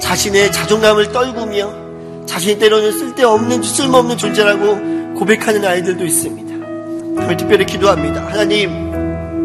자신의 0.00 0.52
자존감을 0.52 1.12
떨구며 1.12 2.26
자신이 2.26 2.58
때로는 2.58 2.92
쓸데없는 2.92 3.62
쓸모없는 3.62 4.16
존재라고 4.16 5.14
고백하는 5.14 5.64
아이들도 5.64 6.04
있습니다. 6.04 7.36
특별히 7.36 7.66
기도합니다. 7.66 8.26
하나님 8.26 8.87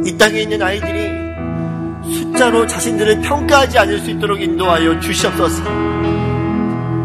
이 0.06 0.18
땅에 0.18 0.41
있는 0.41 0.62
아이들이 0.62 1.24
숫자로 2.14 2.68
자신들을 2.68 3.22
평가하지 3.22 3.80
않을 3.80 3.99
수 3.99 4.12
있도록 4.12 4.41
인도하여 4.41 4.99
주시옵소서. 4.99 5.64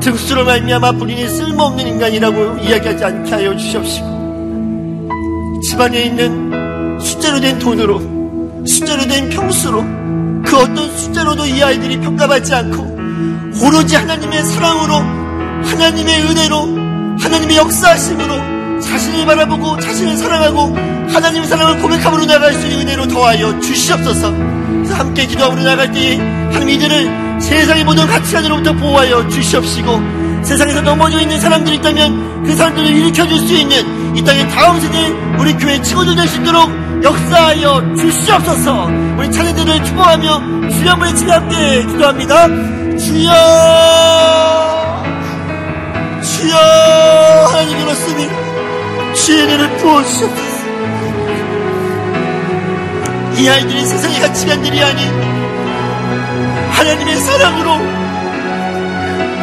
등수로 0.01 0.44
말미암아 0.44 0.92
본인이 0.92 1.28
쓸모없는 1.28 1.86
인간이라고 1.86 2.59
이야기하지 2.59 3.05
않게 3.05 3.30
하여 3.30 3.57
주시옵시고 3.57 4.18
집안에 5.62 6.03
있는 6.05 6.99
숫자로 7.01 7.40
된 7.40 7.59
돈으로 7.59 8.01
숫자로 8.66 9.07
된 9.07 9.28
평수로 9.28 9.82
그 10.44 10.57
어떤 10.57 10.96
숫자로도 10.96 11.46
이 11.46 11.62
아이들이 11.62 11.99
평가받지 11.99 12.55
않고 12.55 12.99
오로지 13.64 13.96
하나님의 13.96 14.44
사랑으로 14.44 14.94
하나님의 15.64 16.22
은혜로 16.22 16.57
하나님의 17.18 17.57
역사하심으로 17.57 18.57
자신을 18.81 19.26
바라보고 19.26 19.79
자신을 19.81 20.16
사랑하고 20.16 20.76
하나님의 21.12 21.49
사랑을 21.49 21.79
고백함으로 21.81 22.26
나갈 22.26 22.53
수 22.53 22.66
있는 22.66 22.81
은혜로 22.83 23.09
더하여 23.09 23.59
주시옵소서. 23.61 24.33
그래서 24.33 24.95
함께 24.95 25.26
기도함으로 25.26 25.62
나갈 25.62 25.91
때에 25.93 26.16
하나님 26.16 26.70
이들을 26.70 27.41
세상의 27.41 27.85
모든 27.85 28.07
가치관으로부터 28.07 28.72
보호하여 28.74 29.29
주시옵시고 29.29 30.18
세상에서 30.43 30.81
넘어져 30.83 31.20
있는 31.20 31.41
사람들이 31.41 31.76
있다면 31.76 32.45
그 32.45 32.55
사람들을 32.55 32.89
일으켜줄 32.89 33.39
수 33.39 33.55
있는 33.55 34.16
이 34.16 34.22
땅의 34.22 34.49
다음 34.51 34.81
세대 34.81 35.09
우리 35.39 35.53
교회 35.55 35.81
친구들 35.83 36.14
될 36.16 36.26
수 36.29 36.41
있도록 36.41 36.70
역사하여 37.03 37.95
주시옵소서. 37.97 38.89
우리 39.18 39.31
차례들을 39.31 39.85
축복하며 39.85 40.70
주여 40.70 40.91
한번 40.91 41.14
치며 41.14 41.33
함께 41.35 41.85
기도합니다. 41.87 42.47
주여 42.99 43.33
주여 46.22 46.57
하나님 47.51 47.79
그렇습니 47.79 48.47
은혜를 49.26 49.76
부어주시옵소서. 49.76 50.58
이 53.36 53.48
아이들이 53.48 53.86
세상의 53.86 54.20
가치관들이 54.20 54.82
아닌 54.82 55.06
하나님의 56.72 57.16
사랑으로 57.16 57.78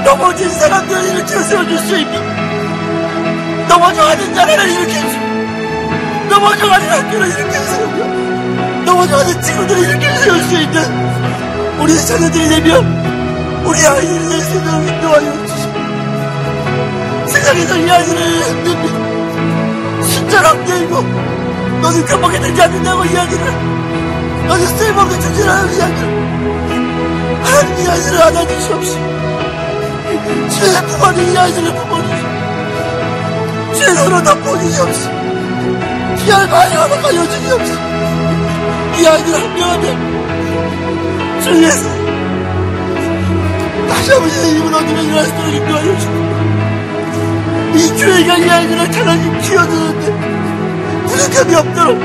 넘어진 0.03 0.49
사람들을 0.49 1.03
일으켜 1.05 1.41
세워줄 1.41 1.78
수 1.80 1.97
있는 1.97 3.67
넘어져가는 3.67 4.34
나라를 4.34 4.69
일으켜주고 4.69 5.26
넘어져가는 6.30 6.89
학교를 6.89 7.28
일으켜 7.28 7.51
세우고 7.51 8.05
넘어져가는 8.86 9.41
친구들을 9.41 9.82
일으켜 9.82 10.15
세울 10.17 10.41
수 10.43 10.55
있는 10.55 11.80
우리 11.80 11.95
자녀들이 12.05 12.49
되면 12.49 13.63
우리 13.65 13.80
수 14.41 14.57
있도록 14.57 14.88
인도하여 14.88 15.45
주시고 15.47 15.73
세상에서 17.28 17.78
이 17.78 17.89
아이들을 17.89 18.21
흔듭니다 18.21 19.05
숫자로 20.36 20.50
흔들고 20.50 21.02
너는 21.82 22.06
깜빡이 22.06 22.40
들지 22.40 22.62
않는다고 22.62 23.06
이야기를 23.06 23.46
너는 24.48 24.68
쓸모없는 24.68 25.22
존재라는 25.22 25.74
이야기를 25.76 26.26
하나님 27.44 27.80
이 27.80 27.88
아이들을 27.88 28.22
안아 28.22 28.48
주시옵시고 28.48 29.06
죄의 30.50 30.88
부모는 30.88 31.32
이 31.32 31.38
아이들을 31.38 31.74
부모주시고 31.76 32.28
죄 33.76 33.94
서로 33.94 34.24
덮어주시옵시고 34.24 35.16
귀한 36.18 36.52
아이와 36.52 36.84
하여 36.84 37.28
주시옵시고 37.30 37.80
이 39.00 39.08
아이들 39.08 39.34
한명한명 39.42 39.96
주위에서 41.44 41.90
다시 43.88 44.14
아버지의 44.14 44.56
힘을 44.56 44.74
얻으며 44.74 45.02
일어날 45.02 45.26
수 45.26 45.32
있도록 45.32 45.54
인도하여 45.54 45.96
주시고 45.96 46.55
이 47.76 47.89
교회가 47.89 48.38
이 48.38 48.49
아이들을 48.49 48.91
차라리 48.91 49.41
키워주는데 49.41 51.05
부족함이 51.07 51.55
없도록 51.55 51.99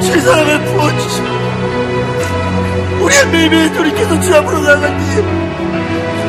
주의 0.00 0.20
사랑을 0.20 0.64
부어주시고 0.64 1.26
우리의 3.02 3.26
매일매일 3.28 3.72
돌이켜서 3.72 4.20
주 4.20 4.34
앞으로 4.34 4.60
나갈 4.60 4.96
때에 4.96 5.20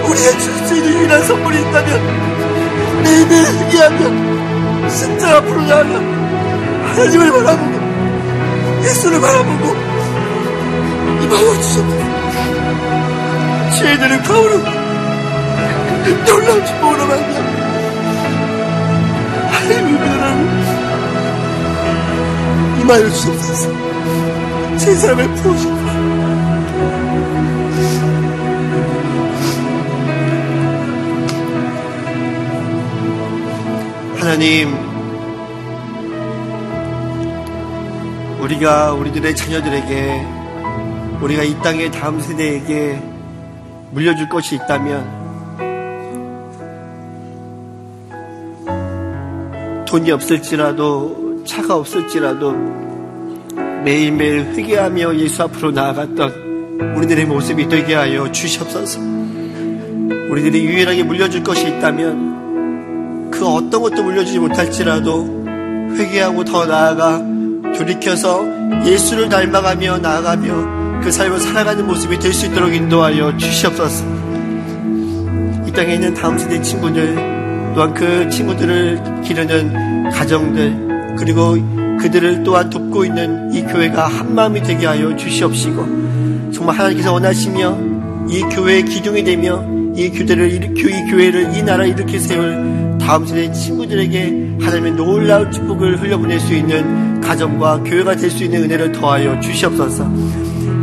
우리의 0.04 0.40
줄 0.40 0.56
수 0.66 0.76
있는 0.76 0.94
유일한 0.94 1.24
선물이 1.24 1.60
있다면 1.60 3.04
매일매일 3.04 3.46
회개하며 3.46 4.90
진짜 4.90 5.38
앞으로 5.38 5.62
나아가 5.62 5.90
하나님을 6.90 7.32
바라보고 7.32 7.76
예수를 8.84 9.22
바라보고 9.22 9.76
임하여 11.22 11.62
주셨다. 11.62 12.06
죄인들은 13.78 14.24
가오로 14.24 14.58
놀라운 16.26 16.66
축복으로 16.66 17.06
만나 17.08 17.65
은혜를 19.72 19.90
임하여 22.82 23.10
주옵소서 23.10 23.72
제 24.78 24.94
삶을 24.96 25.28
부어주옵소서 25.36 26.16
하나님, 34.26 34.74
우리가 38.42 38.94
우리들의 38.94 39.36
자녀들에게, 39.36 40.26
우리가 41.22 41.44
이 41.44 41.56
땅의 41.62 41.92
다음 41.92 42.20
세대에게 42.20 43.02
물려줄 43.92 44.28
것이 44.28 44.56
있다면, 44.56 45.25
돈이 49.96 50.12
없을지라도, 50.12 51.44
차가 51.46 51.78
없을지라도, 51.78 52.54
매일매일 53.86 54.48
회개하며 54.54 55.16
예수 55.20 55.44
앞으로 55.44 55.72
나아갔던 55.72 56.98
우리들의 56.98 57.26
모습이 57.26 57.70
되게 57.70 57.96
하여 57.96 58.30
주시옵소서. 58.30 59.00
우리들이 60.30 60.66
유일하게 60.66 61.04
물려줄 61.04 61.44
것이 61.46 61.70
있다면, 61.70 63.32
그 63.32 63.48
어떤 63.48 63.82
것도 63.82 64.04
물려주지 64.04 64.40
못할지라도 64.40 65.46
회개하고 65.94 66.44
더 66.44 66.66
나아가 66.66 67.24
돌이켜서 67.78 68.46
예수를 68.86 69.30
닮아가며 69.30 70.00
나아가며 70.00 71.00
그 71.04 71.10
삶을 71.10 71.40
살아가는 71.40 71.88
모습이 71.88 72.20
될 72.20 72.34
수 72.34 72.48
있도록 72.48 72.76
인도하여 72.76 73.38
주시옵소서. 73.38 74.04
이 75.66 75.72
땅에 75.72 75.94
있는 75.94 76.14
다음 76.14 76.38
세대 76.38 76.62
친구들 76.62 77.36
또한 77.76 77.94
그 77.94 78.30
친구들을 78.30 79.22
기르는 79.22 79.85
가정들 80.12 81.16
그리고 81.18 81.56
그들을 82.00 82.44
또한 82.44 82.70
돕고 82.70 83.06
있는 83.06 83.54
이 83.54 83.64
교회가 83.64 84.08
한 84.08 84.36
마음이 84.36 84.62
되게 84.64 84.86
하여 84.86 85.16
주시옵시고 85.16 86.52
정말 86.52 86.76
하나님께서 86.78 87.14
원하시며 87.14 87.80
이 88.30 88.42
교회의 88.42 88.86
기둥이 88.86 89.24
되며 89.24 89.64
이 89.96 90.02
일으켜 90.02 90.90
이 90.90 91.12
교회를 91.12 91.56
이 91.56 91.64
나라 91.64 91.86
일으켜 91.86 92.20
세울 92.20 92.98
다음 93.00 93.26
세대 93.26 93.52
친구들에게 93.52 94.58
하나님의 94.60 94.92
놀라운 94.94 95.52
축복을 95.52 96.02
흘려보낼 96.02 96.40
수 96.40 96.54
있는 96.54 97.22
가정과 97.22 97.84
교회가 97.84 98.16
될 98.16 98.30
수 98.30 98.44
있는 98.44 98.64
은혜를 98.64 98.92
더하여 98.92 99.40
주시옵소서. 99.40 100.04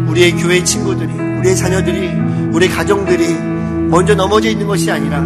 우리의 0.08 0.32
교회 0.32 0.62
친구들이, 0.62 1.12
우리의 1.12 1.56
자녀들이, 1.56 2.08
우리의 2.52 2.70
가정들이 2.70 3.34
먼저 3.88 4.14
넘어져 4.14 4.48
있는 4.48 4.66
것이 4.66 4.90
아니라 4.90 5.20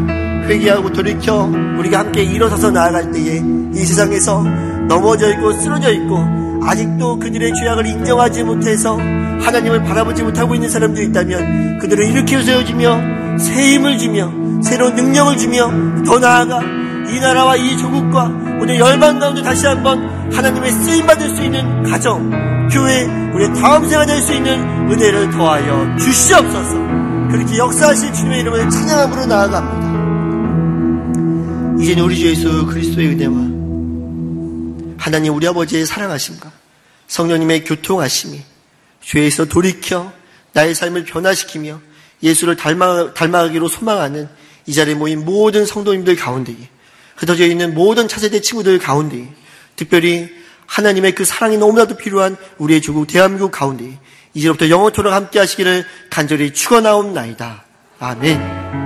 회개하고 0.47 0.93
돌이켜 0.93 1.51
우리가 1.79 2.01
함께 2.01 2.23
일어서서 2.23 2.71
나아갈 2.71 3.11
때에 3.11 3.43
이 3.75 3.79
세상에서 3.79 4.43
넘어져 4.89 5.31
있고 5.33 5.53
쓰러져 5.53 5.93
있고 5.93 6.19
아직도 6.63 7.19
그들의 7.19 7.53
죄악을 7.55 7.87
인정하지 7.87 8.45
못해서 8.45 8.97
하나님을 8.97 9.85
바라보지 9.85 10.23
못하고 10.23 10.55
있는 10.55 10.69
사람들이 10.69 11.07
있다면 11.07 11.79
그들을 11.79 12.09
일으켜 12.09 12.43
세워주며 12.43 13.39
새 13.39 13.75
힘을 13.75 13.99
주며 13.99 14.33
새로운 14.63 14.95
능력을 14.95 15.37
주며 15.37 15.71
더 16.05 16.19
나아가 16.19 16.61
이 17.09 17.21
나라와 17.21 17.57
이 17.57 17.77
조국과 17.77 18.25
오늘 18.61 18.79
열방 18.79 19.19
가운데 19.19 19.43
다시 19.43 19.67
한번 19.67 20.33
하나님의 20.33 20.73
쓰임받을 20.73 21.29
수 21.29 21.43
있는 21.43 21.83
가정, 21.85 22.31
교회, 22.69 23.05
우리의 23.35 23.55
다음 23.55 23.85
생활 23.87 24.07
될수 24.07 24.33
있는 24.33 24.91
은혜를 24.91 25.31
더하여 25.31 25.97
주시옵소서 25.99 26.75
그렇게 27.31 27.59
역사하실 27.59 28.13
주님의 28.13 28.41
이름을 28.41 28.71
찬양함으로 28.71 29.27
나아갑니다. 29.27 29.86
이제는 31.81 32.03
우리 32.03 32.17
주 32.17 32.27
예수 32.27 32.67
그리스도의 32.67 33.09
은혜와 33.09 34.97
하나님 34.99 35.35
우리 35.35 35.47
아버지의 35.47 35.87
사랑하심과 35.87 36.51
성령님의 37.07 37.65
교통하심이 37.65 38.43
죄에서 39.03 39.45
돌이켜 39.45 40.13
나의 40.53 40.75
삶을 40.75 41.05
변화시키며 41.05 41.81
예수를 42.23 42.57
닮아, 42.57 43.15
닮아가기로 43.15 43.69
소망하는 43.69 44.29
이 44.67 44.73
자리에 44.73 44.95
모인 44.95 45.25
모든 45.25 45.65
성도님들 45.65 46.17
가운데에 46.17 46.57
흩어져 47.17 47.47
있는 47.47 47.75
모든 47.75 48.09
차세대 48.09 48.41
친구들 48.41 48.79
가운데에 48.79 49.29
특별히 49.77 50.29
하나님의 50.67 51.15
그 51.15 51.25
사랑이 51.25 51.59
너무나도 51.59 51.97
필요한 51.97 52.37
우리의 52.59 52.81
조국 52.81 53.07
대한민국 53.07 53.53
가운데 53.53 53.99
이제부터 54.35 54.69
영원토록 54.69 55.13
함께 55.13 55.39
하시기를 55.39 55.85
간절히 56.11 56.53
축원하옵나이다. 56.53 57.65
아멘. 58.01 58.86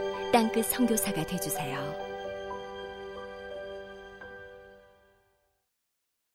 땅끝 0.31 0.65
성교사가 0.65 1.25
되주세요 1.25 1.90